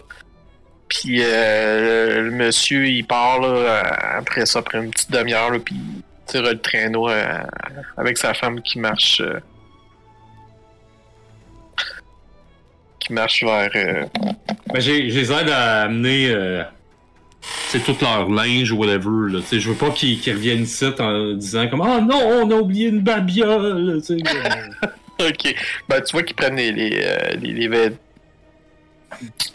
[0.88, 3.80] Puis, euh, le monsieur, il part, là,
[4.18, 5.76] après ça, après une petite demi-heure, là, puis
[6.40, 7.38] le traîneau euh,
[7.96, 9.20] avec sa femme qui marche.
[9.20, 9.38] euh,
[13.00, 13.70] qui marchent vers.
[13.74, 14.04] euh,
[14.72, 16.62] Ben, j'ai, j'ai les aide à amener euh,
[17.70, 19.32] tu sais, tout leur linge ou whatever.
[19.32, 19.40] Là.
[19.40, 22.50] Tu sais, Je veux pas qu'ils, qu'ils reviennent ici en disant comme Ah non, on
[22.50, 24.00] a oublié une babiole.
[24.10, 24.88] euh.
[25.20, 25.54] Ok.
[25.88, 27.96] Ben, tu vois qu'ils prennent les, les, euh, les, les, vêt-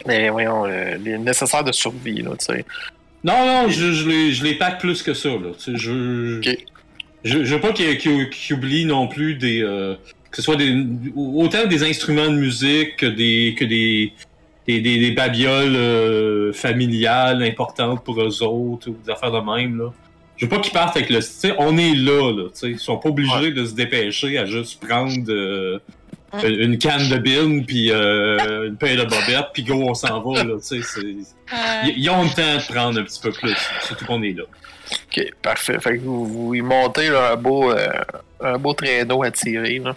[0.06, 2.64] les- voyons, euh, les nécessaires de survie, là, tu sais.
[3.24, 5.30] Non, non, je, je, les, je les pack plus que ça.
[5.30, 5.50] Là.
[5.58, 6.56] Tu sais, Je, Ok.
[7.24, 9.62] je, je veux pas qu'ils, oublient non plus des.
[9.62, 9.94] euh,
[10.30, 10.76] que ce soit des,
[11.16, 14.12] autant des instruments de musique que des, que des,
[14.66, 19.78] des, des, des babioles euh, familiales importantes pour eux autres ou des affaires de même.
[19.78, 19.92] Là.
[20.36, 21.16] Je veux pas qu'ils partent avec le.
[21.18, 22.44] Tu sais, on est là, là.
[22.50, 22.70] tu sais.
[22.70, 25.78] Ils sont pas obligés de se dépêcher à juste prendre euh,
[26.44, 30.20] une une canne de bin puis euh, une paire de bobettes puis go, on s'en
[30.20, 30.42] va.
[30.44, 31.00] Là, tu sais, c'est-
[31.84, 34.44] ils, ils ont le temps de prendre un petit peu plus, surtout qu'on est là.
[35.06, 35.78] Ok, parfait.
[35.80, 37.88] Fait que vous, vous y montez là, un, beau, euh,
[38.42, 39.94] un beau traîneau à tirer, là.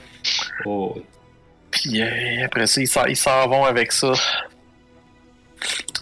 [0.65, 0.97] Oh,
[1.69, 4.11] Puis euh, après ça, ils s'en, ils s'en vont avec ça.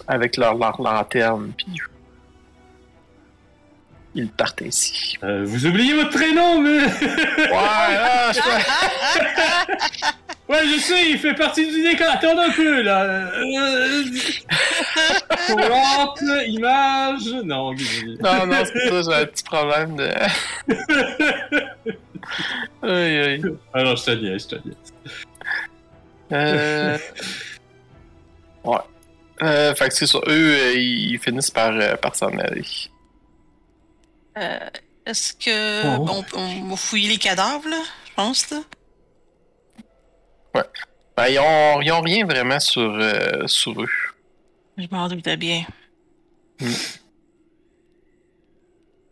[0.08, 1.66] Avec leur, leur lanterne, puis.
[4.12, 5.16] Ils partent ainsi.
[5.22, 6.78] euh, vous oubliez votre prénom, mais.
[6.80, 8.40] Ouais, ah, je
[10.50, 12.08] ouais, je sais, il fait partie du décor.
[12.10, 13.30] Attends un peu, là.
[15.50, 15.56] Euh...
[15.56, 17.26] Plante, image.
[17.44, 17.72] Non,
[18.20, 20.08] Non, non, c'est ça, j'ai un petit problème de.
[22.82, 23.42] aïe, aïe.
[23.72, 24.76] Ah non, je te niaise, je te niaise.
[26.32, 26.98] Euh...
[28.64, 28.76] Ouais.
[29.42, 30.18] Euh, fait que c'est ça.
[30.26, 32.62] Eux, euh, ils finissent par, euh, par s'en aller.
[34.38, 34.58] euh,
[35.06, 35.96] Est-ce que.
[35.98, 36.06] Oh.
[36.34, 38.58] On, on va fouiller les cadavres, là, je pense, là?
[40.54, 43.90] Ben, ils, ont, ils ont rien vraiment sur, euh, sur eux.
[44.78, 45.64] Je m'en doutais bien.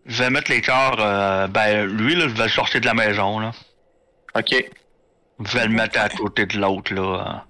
[0.06, 0.96] Je vais mettre les corps.
[1.00, 3.52] euh, ben, lui, là, je vais le sortir de la maison, là.
[4.34, 4.54] Ok.
[5.44, 7.44] Je vais le mettre à côté de l'autre, là.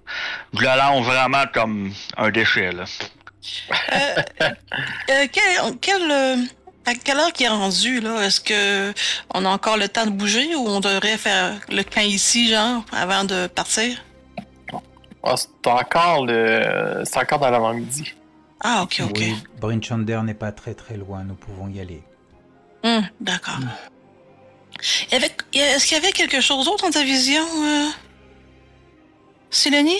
[0.53, 2.83] Je le lance vraiment comme un déchet, là.
[3.93, 6.35] Euh, euh, quel, quel, euh,
[6.89, 8.25] à quelle heure qu'il est rendu, là?
[8.25, 8.93] Est-ce que
[9.33, 12.83] on a encore le temps de bouger ou on devrait faire le camp ici, genre,
[12.91, 14.03] avant de partir?
[15.23, 17.03] Ah, c'est encore le.
[17.05, 18.13] C'est encore dans l'avant-midi.
[18.61, 19.17] Ah, ok, ok.
[19.17, 22.03] Oui, Brinchander n'est pas très très loin, nous pouvons y aller.
[22.83, 23.59] Hum, D'accord.
[25.11, 27.87] Est-ce qu'il y avait quelque chose d'autre dans ta vision, euh...
[29.49, 29.99] Sidonie?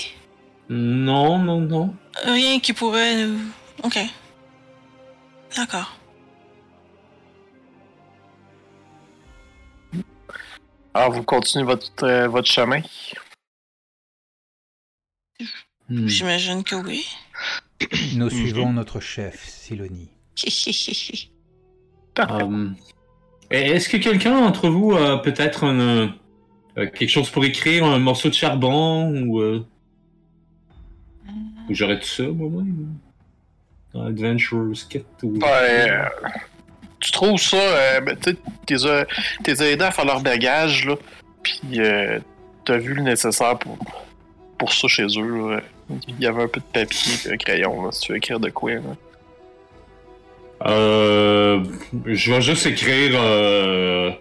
[0.70, 1.94] Non, non, non.
[2.24, 3.40] Rien qui pourrait nous...
[3.84, 4.00] Ok.
[5.58, 5.99] D'accord.
[10.94, 12.82] Alors, vous continuez votre, euh, votre chemin?
[15.90, 16.08] Hmm.
[16.08, 17.06] J'imagine que oui.
[18.16, 20.10] Nous suivons notre chef, Silonie.
[22.16, 22.44] Parfait.
[22.44, 22.76] Um,
[23.50, 26.08] Est-ce que quelqu'un d'entre vous a peut-être euh,
[26.76, 29.42] quelque chose pour écrire, un morceau de charbon ou.
[29.42, 29.66] Euh...
[31.70, 32.96] ou J'aurais tout ça, moi-même.
[33.94, 35.38] Adventurer's Kit ou.
[35.38, 36.06] Ouais, euh,
[37.00, 38.36] tu trouves ça, euh, ben, tu
[39.44, 40.96] t'es aidé à faire leur bagage, là,
[41.44, 42.20] puis euh,
[42.66, 43.78] t'as vu le nécessaire pour,
[44.58, 45.62] pour ça chez eux.
[46.08, 48.50] Il y avait un peu de papier et un crayon, si tu veux écrire de
[48.50, 48.74] quoi.
[48.74, 48.82] Là.
[50.66, 51.64] Euh,
[52.06, 54.12] je vais juste écrire euh,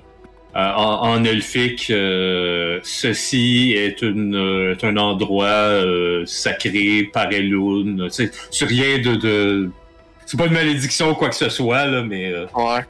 [0.56, 5.82] euh, en, elfique euh, ceci est, un endroit
[6.26, 8.08] sacré par Elune.
[8.10, 9.70] C'est rien de
[10.30, 12.84] c'est pas une malédiction ou quoi que ce soit là, mais euh, Ouais.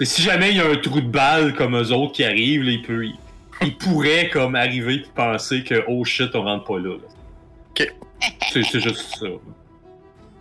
[0.00, 2.62] et si jamais il y a un trou de balle comme eux autres qui arrivent,
[2.62, 3.14] là, il peut il,
[3.62, 6.90] il pourrait comme arriver et penser que oh shit on rentre pas là.
[6.90, 7.08] là.
[7.70, 7.92] Ok.
[8.52, 9.26] C'est juste ça.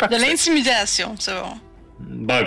[0.08, 1.58] De l'intimidation, c'est bon.
[2.00, 2.46] Ben.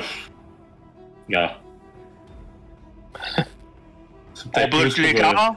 [4.34, 5.56] C'est On plus les pour, euh, corps?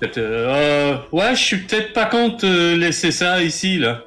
[0.00, 4.00] peut-être, euh, euh, ouais, je suis peut-être pas contre euh, laisser ça ici, là.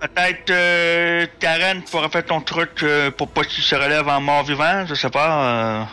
[0.00, 4.44] Peut-être euh, Karen pourrait faire ton truc euh, pour pas qu'il se relève en mort
[4.44, 5.44] vivant, je sais pas.
[5.44, 5.84] euh.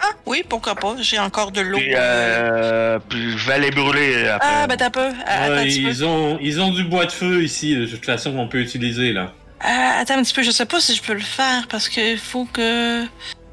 [0.00, 0.96] Ah, oui, pourquoi pas.
[1.00, 1.76] J'ai encore de l'eau.
[1.78, 4.48] Puis, euh, puis je vais les brûler après.
[4.50, 5.06] Ah, ben t'as peu.
[5.26, 5.88] Attends Ouais, un petit peu.
[5.90, 9.12] ils, ont, ils ont du bois de feu ici, de toute façon, qu'on peut utiliser,
[9.12, 9.32] là.
[9.60, 12.16] Ah, attends un petit peu, je sais pas si je peux le faire parce que
[12.16, 13.04] faut que.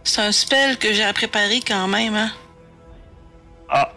[0.05, 2.31] C'est un spell que j'ai à préparer quand même, hein.
[3.69, 3.91] Ah,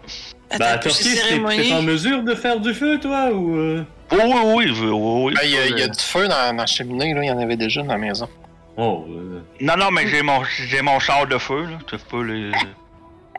[0.51, 1.69] Attends, Bah, cérémonie.
[1.69, 3.83] t'es en mesure de faire du feu, toi, ou...
[4.13, 5.35] oui, oui, oui.
[5.35, 7.23] Ben, Il y, a- il y a du feu dans, dans la cheminée, là.
[7.23, 8.29] il y en avait déjà dans la maison.
[8.77, 11.79] Oh, euh, Non, non, mais j'ai mon, j'ai mon char de feu, là.
[11.87, 12.51] Tu peux les.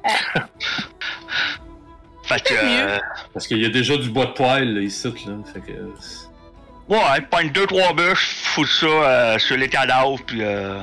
[2.24, 2.54] fait que.
[2.54, 3.00] euh,
[3.34, 5.72] parce qu'il y a déjà du bois de poêle, là, ici, là, fait que...
[6.90, 10.40] ouais, pogne deux, trois bûches, fous ça euh, sur les cadavres, puis.
[10.44, 10.80] Euh,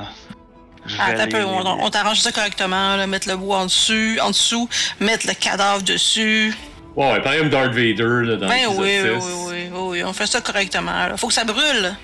[0.99, 4.67] Ah, peu, on, on t'arrange ça correctement, là, mettre le bois en dessus, en dessous,
[4.99, 6.53] mettre le cadavre dessus.
[6.95, 9.33] Ouais, ouais, pareil comme Darth Vader, là, dans Ben oui, oui, oui,
[9.71, 10.91] oui, oui, on fait ça correctement.
[11.07, 11.17] là.
[11.17, 11.95] Faut que ça brûle.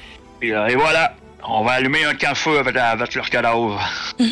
[0.42, 1.14] Et, euh, et voilà,
[1.48, 3.82] on va allumer un camp feu avec, avec leur cadavre.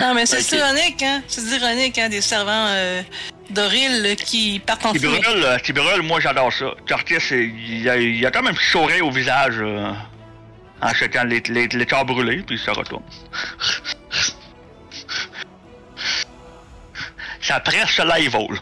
[0.00, 1.22] Non, mais c'est ironique, hein?
[1.28, 3.02] C'est ironique, hein, des servants euh,
[3.50, 6.72] d'Oril qui partent en euh, qui brûle, moi j'adore ça.
[6.86, 9.92] Curtis, c'est- il a, il a quand même chauré au visage euh,
[10.80, 13.02] en jetant les, les, les corps brûlés, puis ça retourne.
[17.42, 18.58] Ça presse là, il vole.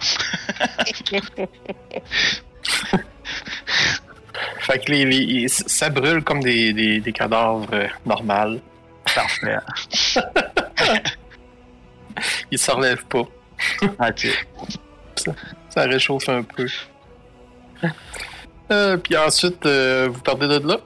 [4.61, 8.61] Fait que les, les- ça brûle comme des, des, des cadavres euh, normales.
[9.15, 9.59] Parfait.
[12.51, 13.23] Ils se relèvent pas.
[14.09, 14.27] Ok.
[15.69, 16.67] Ça réchauffe un peu.
[18.73, 20.79] Euh, puis ensuite, euh, vous partez de là?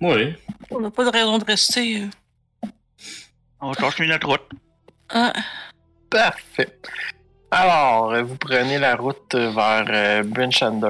[0.00, 0.34] Oui.
[0.70, 2.02] On n'a pas de raison de rester.
[2.02, 2.08] euh.
[3.60, 4.48] On va continuer notre route.
[5.10, 5.32] Ah,
[6.10, 6.78] Parfait.
[7.50, 10.88] Alors, vous prenez la route vers euh, Brinchander.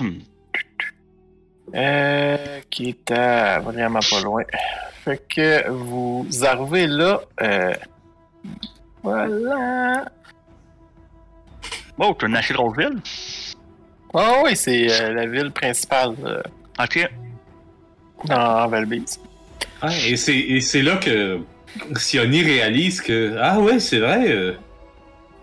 [0.00, 0.18] Hmm.
[1.74, 4.42] Euh, qui est à vraiment pas loin.
[5.04, 7.20] Fait que vous arrivez là.
[7.42, 7.74] euh,
[9.02, 10.04] voilà.
[11.98, 13.00] Oh, t'as une assez grosse ville?
[14.14, 16.42] Ah oui, c'est euh, la ville principale euh,
[16.82, 17.10] Ok.
[18.26, 19.20] dans Valbise.
[19.82, 21.40] Ah, et c'est et c'est là que
[21.96, 24.28] Sioni réalise que ah ouais c'est vrai.
[24.28, 24.52] euh,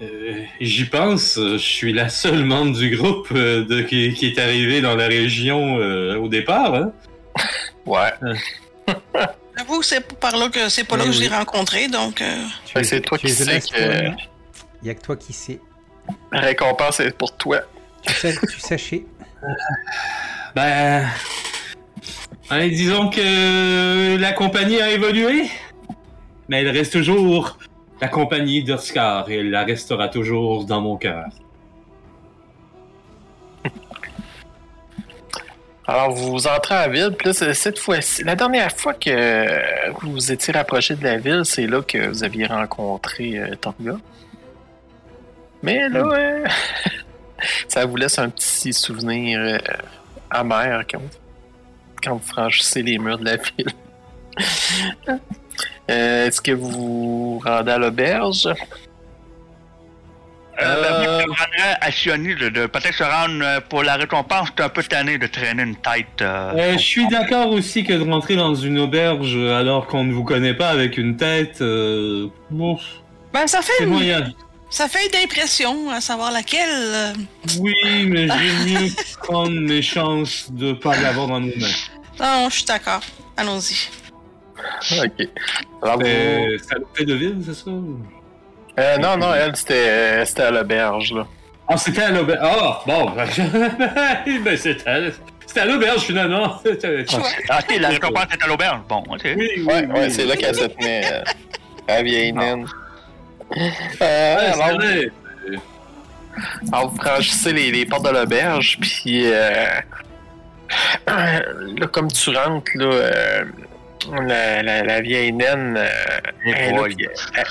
[0.02, 4.28] euh, J'y pense, euh, je suis la seule membre du groupe euh, de, qui, qui
[4.28, 6.74] est arrivé dans la région euh, au départ.
[6.76, 6.92] Hein?
[7.86, 8.14] Ouais.
[9.58, 11.36] j'avoue que c'est pas par là que c'est pas là Eh que je l'ai oui.
[11.36, 12.22] rencontré, donc.
[12.22, 14.16] euh, que c'est toi qui sais que toi,
[14.82, 15.60] Il y a que toi qui sais.
[16.32, 17.60] la récompense est pour toi.
[18.08, 19.04] Tu, sais, tu sachais.
[20.56, 21.06] Ben,
[22.50, 25.50] hein, disons que la compagnie a évolué,
[26.54, 27.58] mais elle reste toujours
[28.00, 31.26] la compagnie d'Oscar et elle la restera toujours dans mon cœur.
[35.88, 40.12] Alors, vous entrez à la ville, puis là, cette fois-ci, la dernière fois que vous
[40.12, 43.98] vous étiez rapproché de la ville, c'est là que vous aviez rencontré euh, Torga.
[45.64, 46.46] Mais là, euh,
[47.68, 49.58] ça vous laisse un petit souvenir euh,
[50.30, 51.02] amer quand,
[52.04, 53.72] quand vous franchissez les murs de la ville.
[55.90, 58.46] Euh, Est-ce que vous vous rendez à l'auberge?
[58.48, 58.54] Euh,
[60.62, 63.82] Euh, ben, moi, je me rendrais à Sioni de, de peut-être se rendre euh, pour
[63.84, 64.50] la récompense.
[64.60, 66.22] Un peu tanné de traîner une tête.
[66.22, 70.14] euh, Euh, je suis d'accord aussi que de rentrer dans une auberge alors qu'on ne
[70.14, 72.78] vous connaît pas avec une tête, euh, bon,
[73.34, 74.32] Ben, ça fait c'est une, moyen.
[74.70, 76.70] ça fait une impression, à savoir laquelle.
[76.72, 77.14] euh,
[77.60, 77.74] Oui,
[78.08, 78.90] mais j'ai mieux
[79.24, 81.78] prendre mes chances de pas l'avoir dans nos mains.
[82.20, 83.02] Non, je suis d'accord.
[83.38, 83.90] Allons-y.
[85.04, 85.28] Ok.
[85.82, 87.72] Alors, vous- C'est à l'hôtel de ville, c'est ça?
[88.80, 91.28] Euh, non, non, elle, c'était euh, c'était à l'auberge, là.
[91.68, 92.40] Ah, c'était à l'auberge.
[92.42, 93.12] Ah, bon.
[94.44, 95.00] ben, c'était à...
[95.46, 96.60] c'était à l'auberge, finalement.
[96.66, 96.72] oui,
[97.50, 98.80] Ah, ok, la récompense est à l'auberge.
[98.90, 99.22] Bon, ok.
[99.38, 100.12] oui, Ouais, ouais, oui.
[100.12, 101.22] c'est là qu'elle se tenait, euh,
[101.88, 102.66] la vieille naine.
[103.56, 103.56] Euh,
[104.02, 104.06] Ouais,
[104.54, 105.10] alors, vrai.
[106.72, 109.66] alors, vous franchissez les, les portes de l'auberge, puis euh,
[111.08, 113.44] là, comme tu rentres, là, euh,
[114.12, 115.88] la, la, la vieille naine, euh,
[116.46, 117.46] elle, là, puis elle- elle-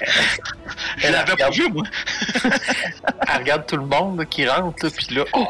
[0.98, 1.84] Je elle l'avais pas regarde- vu, moi.
[3.28, 5.48] elle regarde tout le monde là, qui rentre, là, puis là, oh,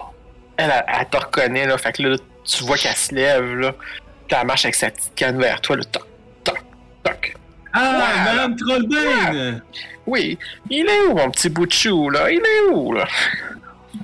[0.56, 3.72] elle, elle, te reconnaît, là, fait que là, tu vois qu'elle se lève, là,
[4.28, 6.06] puis elle marche avec sa petite canne vers toi, là, toc,
[6.44, 6.58] toc,
[7.02, 7.34] toc.
[7.72, 8.24] Ah.
[8.26, 9.62] Madame Trollbane!
[10.06, 10.38] Oui,
[10.68, 12.30] il est où, mon petit bout de chou, là?
[12.30, 13.06] Il est où, là?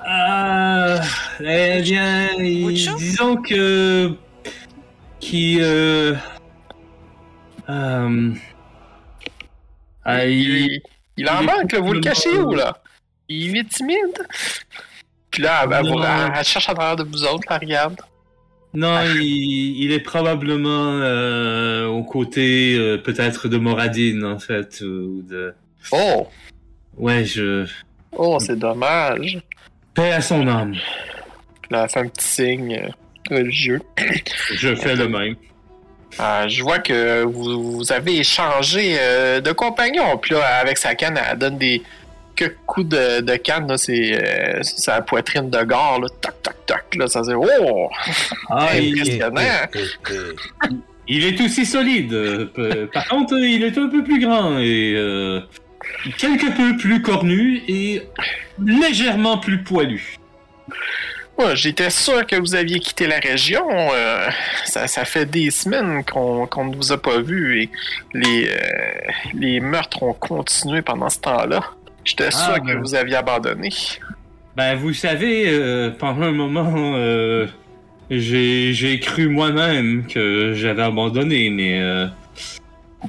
[0.07, 1.01] Ah,
[1.41, 4.13] eh bien, disons que...
[5.21, 5.59] Qui...
[5.61, 6.15] Euh...
[7.69, 8.33] Euh...
[10.05, 10.81] ah, il- Il,
[11.17, 12.79] il en il manque, là, vous le cachez où, là?
[13.29, 13.99] Il est timide?
[15.31, 16.05] Puis là, elle, elle vous- Non.
[16.05, 18.01] elle- elle cherche à travers de vous autres, la regarde.
[18.75, 25.23] Non, il, il est probablement euh, aux côtés euh, peut-être de Moradine, en fait, ou
[25.23, 25.55] de...
[25.91, 26.29] Oh!
[26.97, 27.67] Ouais, je...
[28.13, 29.39] Oh, c'est dommage.
[29.95, 30.75] Paix à son âme.
[31.71, 33.81] Là, elle fait un petit signe euh, religieux.
[34.55, 35.35] Je fais le même.
[36.21, 40.17] Euh, je vois que vous, vous avez échangé euh, de compagnon.
[40.19, 41.83] Puis là, avec sa canne, elle donne des
[42.35, 43.77] quelques coups de, de canne.
[43.77, 46.01] C'est euh, c'est sa poitrine de gare.
[46.01, 46.09] Là.
[46.21, 46.95] Toc, toc, toc.
[46.97, 47.89] Là, ça dit Oh!
[48.51, 49.41] Ah, il, Impressionnant.
[51.09, 52.51] il est aussi solide.
[52.93, 55.41] Par contre, il est un peu plus grand et euh,
[56.19, 58.03] quelque peu plus cornu et
[58.65, 60.17] légèrement plus poilu.
[61.39, 63.65] Ouais, J'étais sûr que vous aviez quitté la région.
[63.71, 64.29] euh,
[64.65, 67.71] ça, ça fait des semaines qu'on ne vous a pas vu et
[68.13, 68.57] les, euh,
[69.35, 71.61] les meurtres ont continué pendant ce temps-là.
[72.05, 72.81] J'étais Ah, sûr que ben.
[72.81, 73.71] vous aviez abandonné.
[74.57, 77.47] Ben, vous savez, euh, pendant un moment, euh,
[78.11, 81.81] j'ai cru moi-même que j'avais abandonné, mais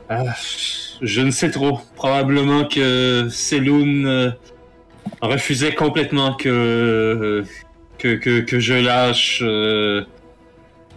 [0.07, 0.23] ah,
[1.01, 1.82] je ne sais trop.
[1.95, 4.36] Probablement que Seloun
[5.21, 7.43] refusait complètement que, euh,
[8.00, 9.41] que, que, que je lâche.
[9.43, 10.04] euh,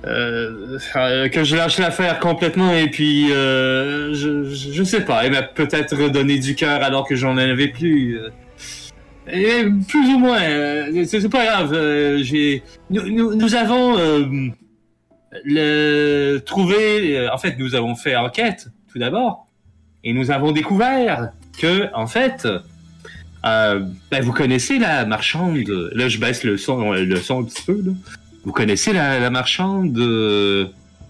[0.04, 5.30] euh, euh, que je lâche l'affaire complètement et puis euh, je, je, sais pas, elle
[5.32, 8.18] m'a peut-être redonné du cœur alors que j'en avais plus.
[8.18, 8.28] euh.
[9.32, 10.40] Et plus ou moins,
[11.04, 11.72] c'est pas grave.
[12.22, 13.96] j'ai, nous, nous, nous avons
[15.44, 19.46] le, trouvé, en fait, nous avons fait enquête tout d'abord,
[20.02, 22.48] et nous avons découvert que, en fait,
[23.44, 23.80] euh,
[24.10, 25.58] ben, vous connaissez la marchande.
[25.94, 27.82] Là, je baisse le son, le son un petit peu.
[27.84, 27.92] Là.
[28.44, 30.66] Vous connaissez la, la marchande euh,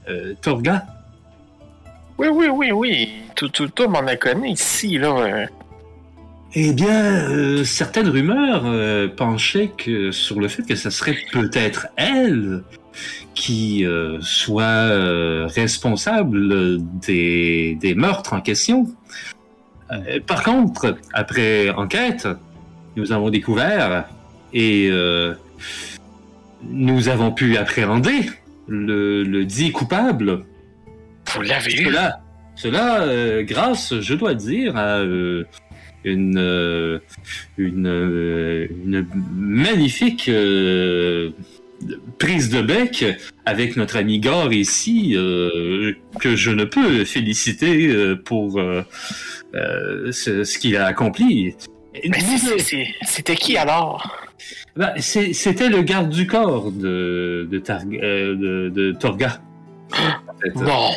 [0.09, 0.85] euh, Torga?
[2.19, 3.09] Oui, oui, oui, oui.
[3.35, 5.47] Tout, tout, tout le monde la connaît ici, là.
[6.55, 8.65] Eh bien, certaines rumeurs
[9.17, 12.63] penchaient que, sur le fait que ça serait peut-être elle
[13.35, 13.87] qui
[14.21, 18.87] soit responsable des, des meurtres en question.
[19.93, 22.29] Euh, par contre, après enquête,
[22.97, 24.09] nous avons découvert
[24.53, 25.35] et euh,
[26.63, 28.31] nous avons pu appréhender
[28.69, 30.45] le, le dit coupable.
[31.35, 31.85] Vous l'avez eu.
[31.85, 32.21] Cela,
[32.55, 35.45] cela euh, grâce, je dois dire, à euh,
[36.05, 37.01] une,
[37.59, 41.31] une, une magnifique euh,
[42.19, 43.05] prise de bec
[43.47, 48.83] avec notre ami Gore ici, euh, que je ne peux féliciter euh, pour euh,
[50.13, 51.55] ce, ce qu'il a accompli.
[53.07, 54.17] C'était qui alors?
[54.77, 59.41] Ben, C'était le garde du corps de, de, Targ- de, de Torga.
[59.93, 60.55] en fait.
[60.57, 60.91] Non.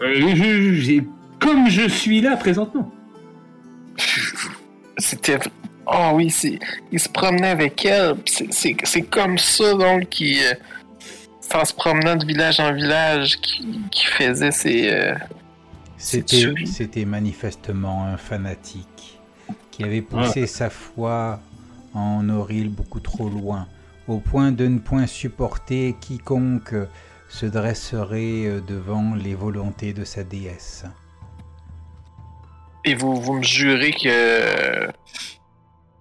[0.00, 1.02] Je- je-
[1.38, 2.90] comme je suis là présentement.
[4.98, 5.38] C'était.
[5.86, 6.58] Ah oui, c'est.
[6.90, 8.16] Il se promenait avec elle.
[8.26, 10.38] C'est- comme ça, donc, qui.
[10.44, 10.54] euh,
[11.40, 14.90] c'est en se promenant de village en village qui, qui faisait ses.
[14.90, 15.14] euh,
[16.66, 19.18] c'était manifestement un fanatique
[19.70, 21.40] qui avait poussé sa foi
[21.94, 23.68] en Oril beaucoup trop loin,
[24.08, 26.74] au point de ne point supporter quiconque
[27.28, 30.84] se dresserait euh, devant les volontés de sa déesse.
[32.84, 34.88] Et vous, vous me jurez que.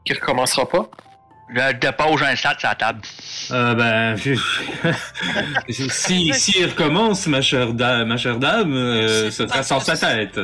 [0.06, 0.88] Qu'il recommencera pas?
[1.54, 3.02] Je dépose un stat sur la table.
[3.52, 4.16] Euh, ben,
[5.70, 9.98] si, si il recommence, ma chère dame, ma chère dame euh, ce sera sans sa
[9.98, 10.40] tête.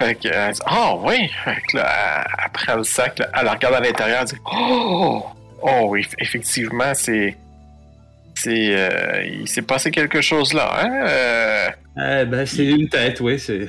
[0.00, 0.28] Fait que,
[0.66, 1.28] ah oui!
[1.44, 4.36] Fait que là, elle- après le sac, là, elle la regarde à l'intérieur, elle dit,
[4.52, 5.24] oh!
[5.62, 7.36] Oh oui, effectivement, c'est.
[8.34, 8.74] C'est.
[8.76, 11.06] euh, il s'est passé quelque chose là, hein?
[11.08, 13.68] Euh, Eh ben, c'est une tête, oui, c'est.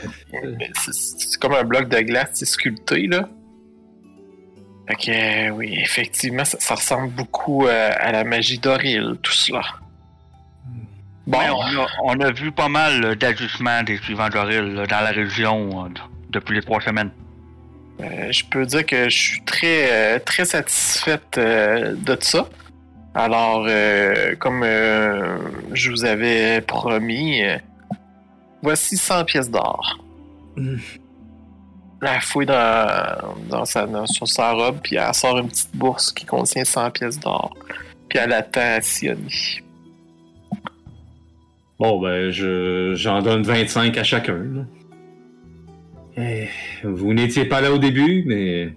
[1.39, 3.30] comme un bloc de glace, c'est sculpté, là.
[4.88, 9.33] Fait que, euh, oui, effectivement, ça, ça ressemble beaucoup euh, à la magie d'Oril, tout
[9.33, 9.61] cela.
[11.25, 15.01] Bon, Ouais, on, a, on a vu pas mal euh, d'ajustements des suivants d'Oril dans
[15.01, 15.91] la région
[16.29, 17.11] depuis les trois semaines.
[17.99, 22.47] Euh, je peux dire que je suis très, très satisfaite de ça.
[23.15, 23.67] Alors,
[24.38, 24.63] comme
[25.73, 27.41] je vous avais promis,
[28.61, 29.97] voici 100 pièces d'or.
[32.01, 36.11] Elle fouille dans, dans sa, dans- sur sa robe, puis elle sort une petite bourse
[36.11, 37.55] qui contient 100 pièces d'or.
[38.09, 39.61] Puis elle attend à Sioni.
[41.79, 44.37] Bon, ben, je, j'en donne 25 à chacun.
[44.37, 44.63] là.
[46.19, 46.47] Eh,
[46.83, 48.73] vous n'étiez pas là au début, mais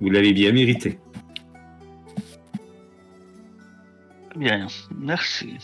[0.00, 0.98] vous l'avez bien mérité.
[4.36, 5.56] Bien, merci.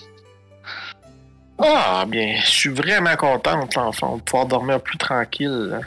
[1.59, 5.81] Ah, bien, je suis vraiment contente, l'enfant, de pouvoir dormir plus tranquille.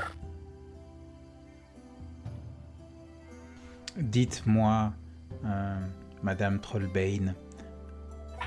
[3.99, 4.93] Dites-moi,
[5.45, 5.79] euh,
[6.23, 7.35] Madame Trollbane,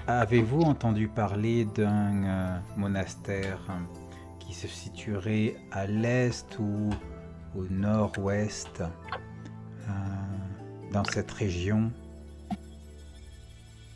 [0.06, 3.74] avez-vous entendu parler d'un euh, monastère euh,
[4.40, 6.88] qui se situerait à l'est ou
[7.54, 8.82] au nord-ouest
[10.90, 11.90] dans cette région?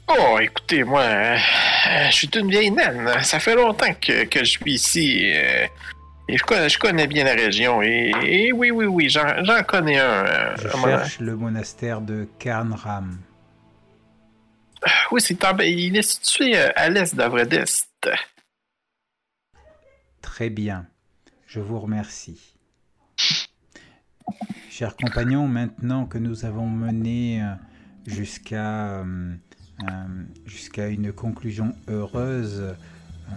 [0.09, 3.11] Oh, écoutez, moi, je suis une vieille naine.
[3.23, 5.33] Ça fait longtemps que, que je suis ici.
[6.29, 7.83] Et je connais, je connais bien la région.
[7.83, 10.25] Et, et oui, oui, oui, j'en connais un.
[10.27, 13.19] euh, Je cherche le monastère de Karnram.
[15.11, 17.89] Oui, c'est en- il est situé euh, à l'est d'Avredest.
[20.23, 20.87] Très bien,
[21.47, 22.55] je vous remercie.
[24.71, 27.55] Chers compagnons, maintenant que nous avons mené euh,
[28.07, 29.35] jusqu'à euh,
[30.45, 32.77] jusqu'à une conclusion heureuse
[33.33, 33.35] euh,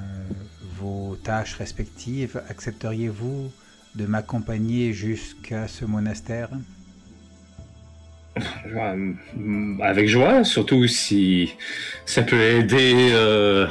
[0.79, 3.51] vos tâches respectives, accepteriez-vous
[3.95, 6.49] de m'accompagner jusqu'à ce monastère?
[8.67, 9.13] Euh,
[9.81, 11.55] Avec joie, surtout si
[12.05, 13.67] ça peut aider euh,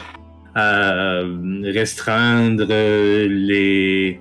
[0.55, 1.21] à
[1.63, 4.21] restreindre les.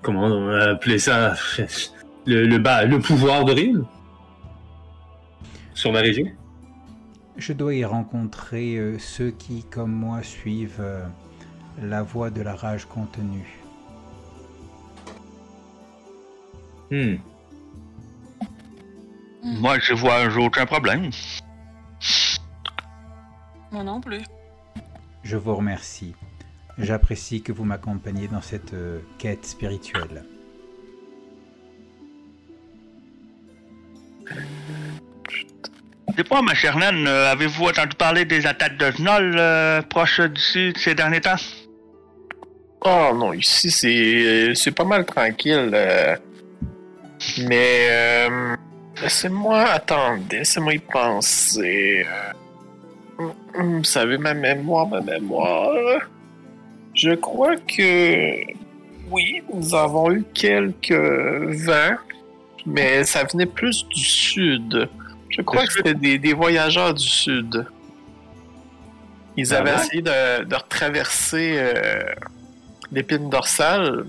[0.00, 1.34] Comment on va appeler ça
[2.26, 3.82] Le, le, bah, le pouvoir de Ril
[5.74, 6.26] sur la région.
[7.36, 11.06] Je dois y rencontrer euh, ceux qui, comme moi, suivent euh,
[11.80, 13.58] la voie de la rage contenue.
[16.90, 17.16] Hmm.
[19.42, 21.10] Moi, je vois j'ai aucun problème.
[23.70, 24.22] Moi non plus.
[25.22, 26.14] Je vous remercie.
[26.78, 30.24] J'apprécie que vous m'accompagniez dans cette euh, quête spirituelle.
[36.16, 40.20] C'est pas, ma chère naine, euh, avez-vous entendu parler des attaques de Gnoll euh, proches
[40.20, 41.36] d'ici ces derniers temps?
[42.88, 45.70] Oh non, ici c'est c'est pas mal tranquille.
[45.74, 46.14] euh.
[47.48, 48.54] Mais euh,
[49.02, 52.06] laissez-moi attendre, laissez-moi y penser.
[52.06, 52.32] euh.
[53.18, 55.72] Hum, hum, Vous savez, ma mémoire, ma mémoire.
[56.94, 58.40] Je crois que
[59.10, 60.92] oui, nous avons eu quelques
[61.66, 61.96] vents,
[62.66, 64.88] mais ça venait plus du sud.
[65.30, 67.66] Je crois que c'était des, des voyageurs du sud.
[69.36, 69.76] Ils Ah avaient ouais?
[69.84, 72.02] essayé de, de retraverser euh,
[72.92, 74.06] l'épine dorsale,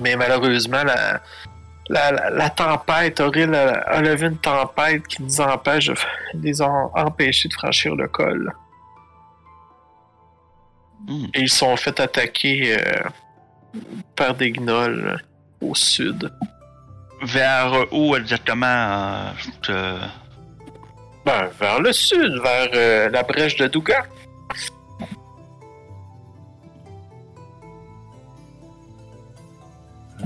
[0.00, 1.20] mais malheureusement, la,
[1.88, 5.94] la, la, la tempête, Auril a, levé une tempête qui nous empêche, de,
[6.34, 8.52] les a empêchés de franchir le col.
[11.06, 11.26] Hmm.
[11.34, 13.02] Et ils sont fait attaquer euh,
[14.16, 15.18] par des gnolls
[15.60, 16.30] au sud.
[17.22, 18.66] Vers où exactement?
[18.66, 19.30] euh,
[19.62, 19.98] te-
[21.24, 24.04] Ben, vers le sud, vers euh, la brèche de Douga.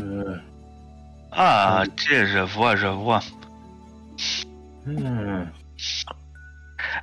[0.00, 0.36] Euh,
[1.32, 3.20] Ah, tiens, je vois, je vois.
[4.86, 5.44] hmm.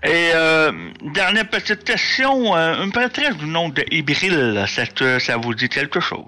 [0.03, 0.71] Et euh,
[1.13, 5.67] dernière petite question, euh, une prêtresse du nom de Ibril, ça, te- ça vous dit
[5.69, 6.25] quelque chose?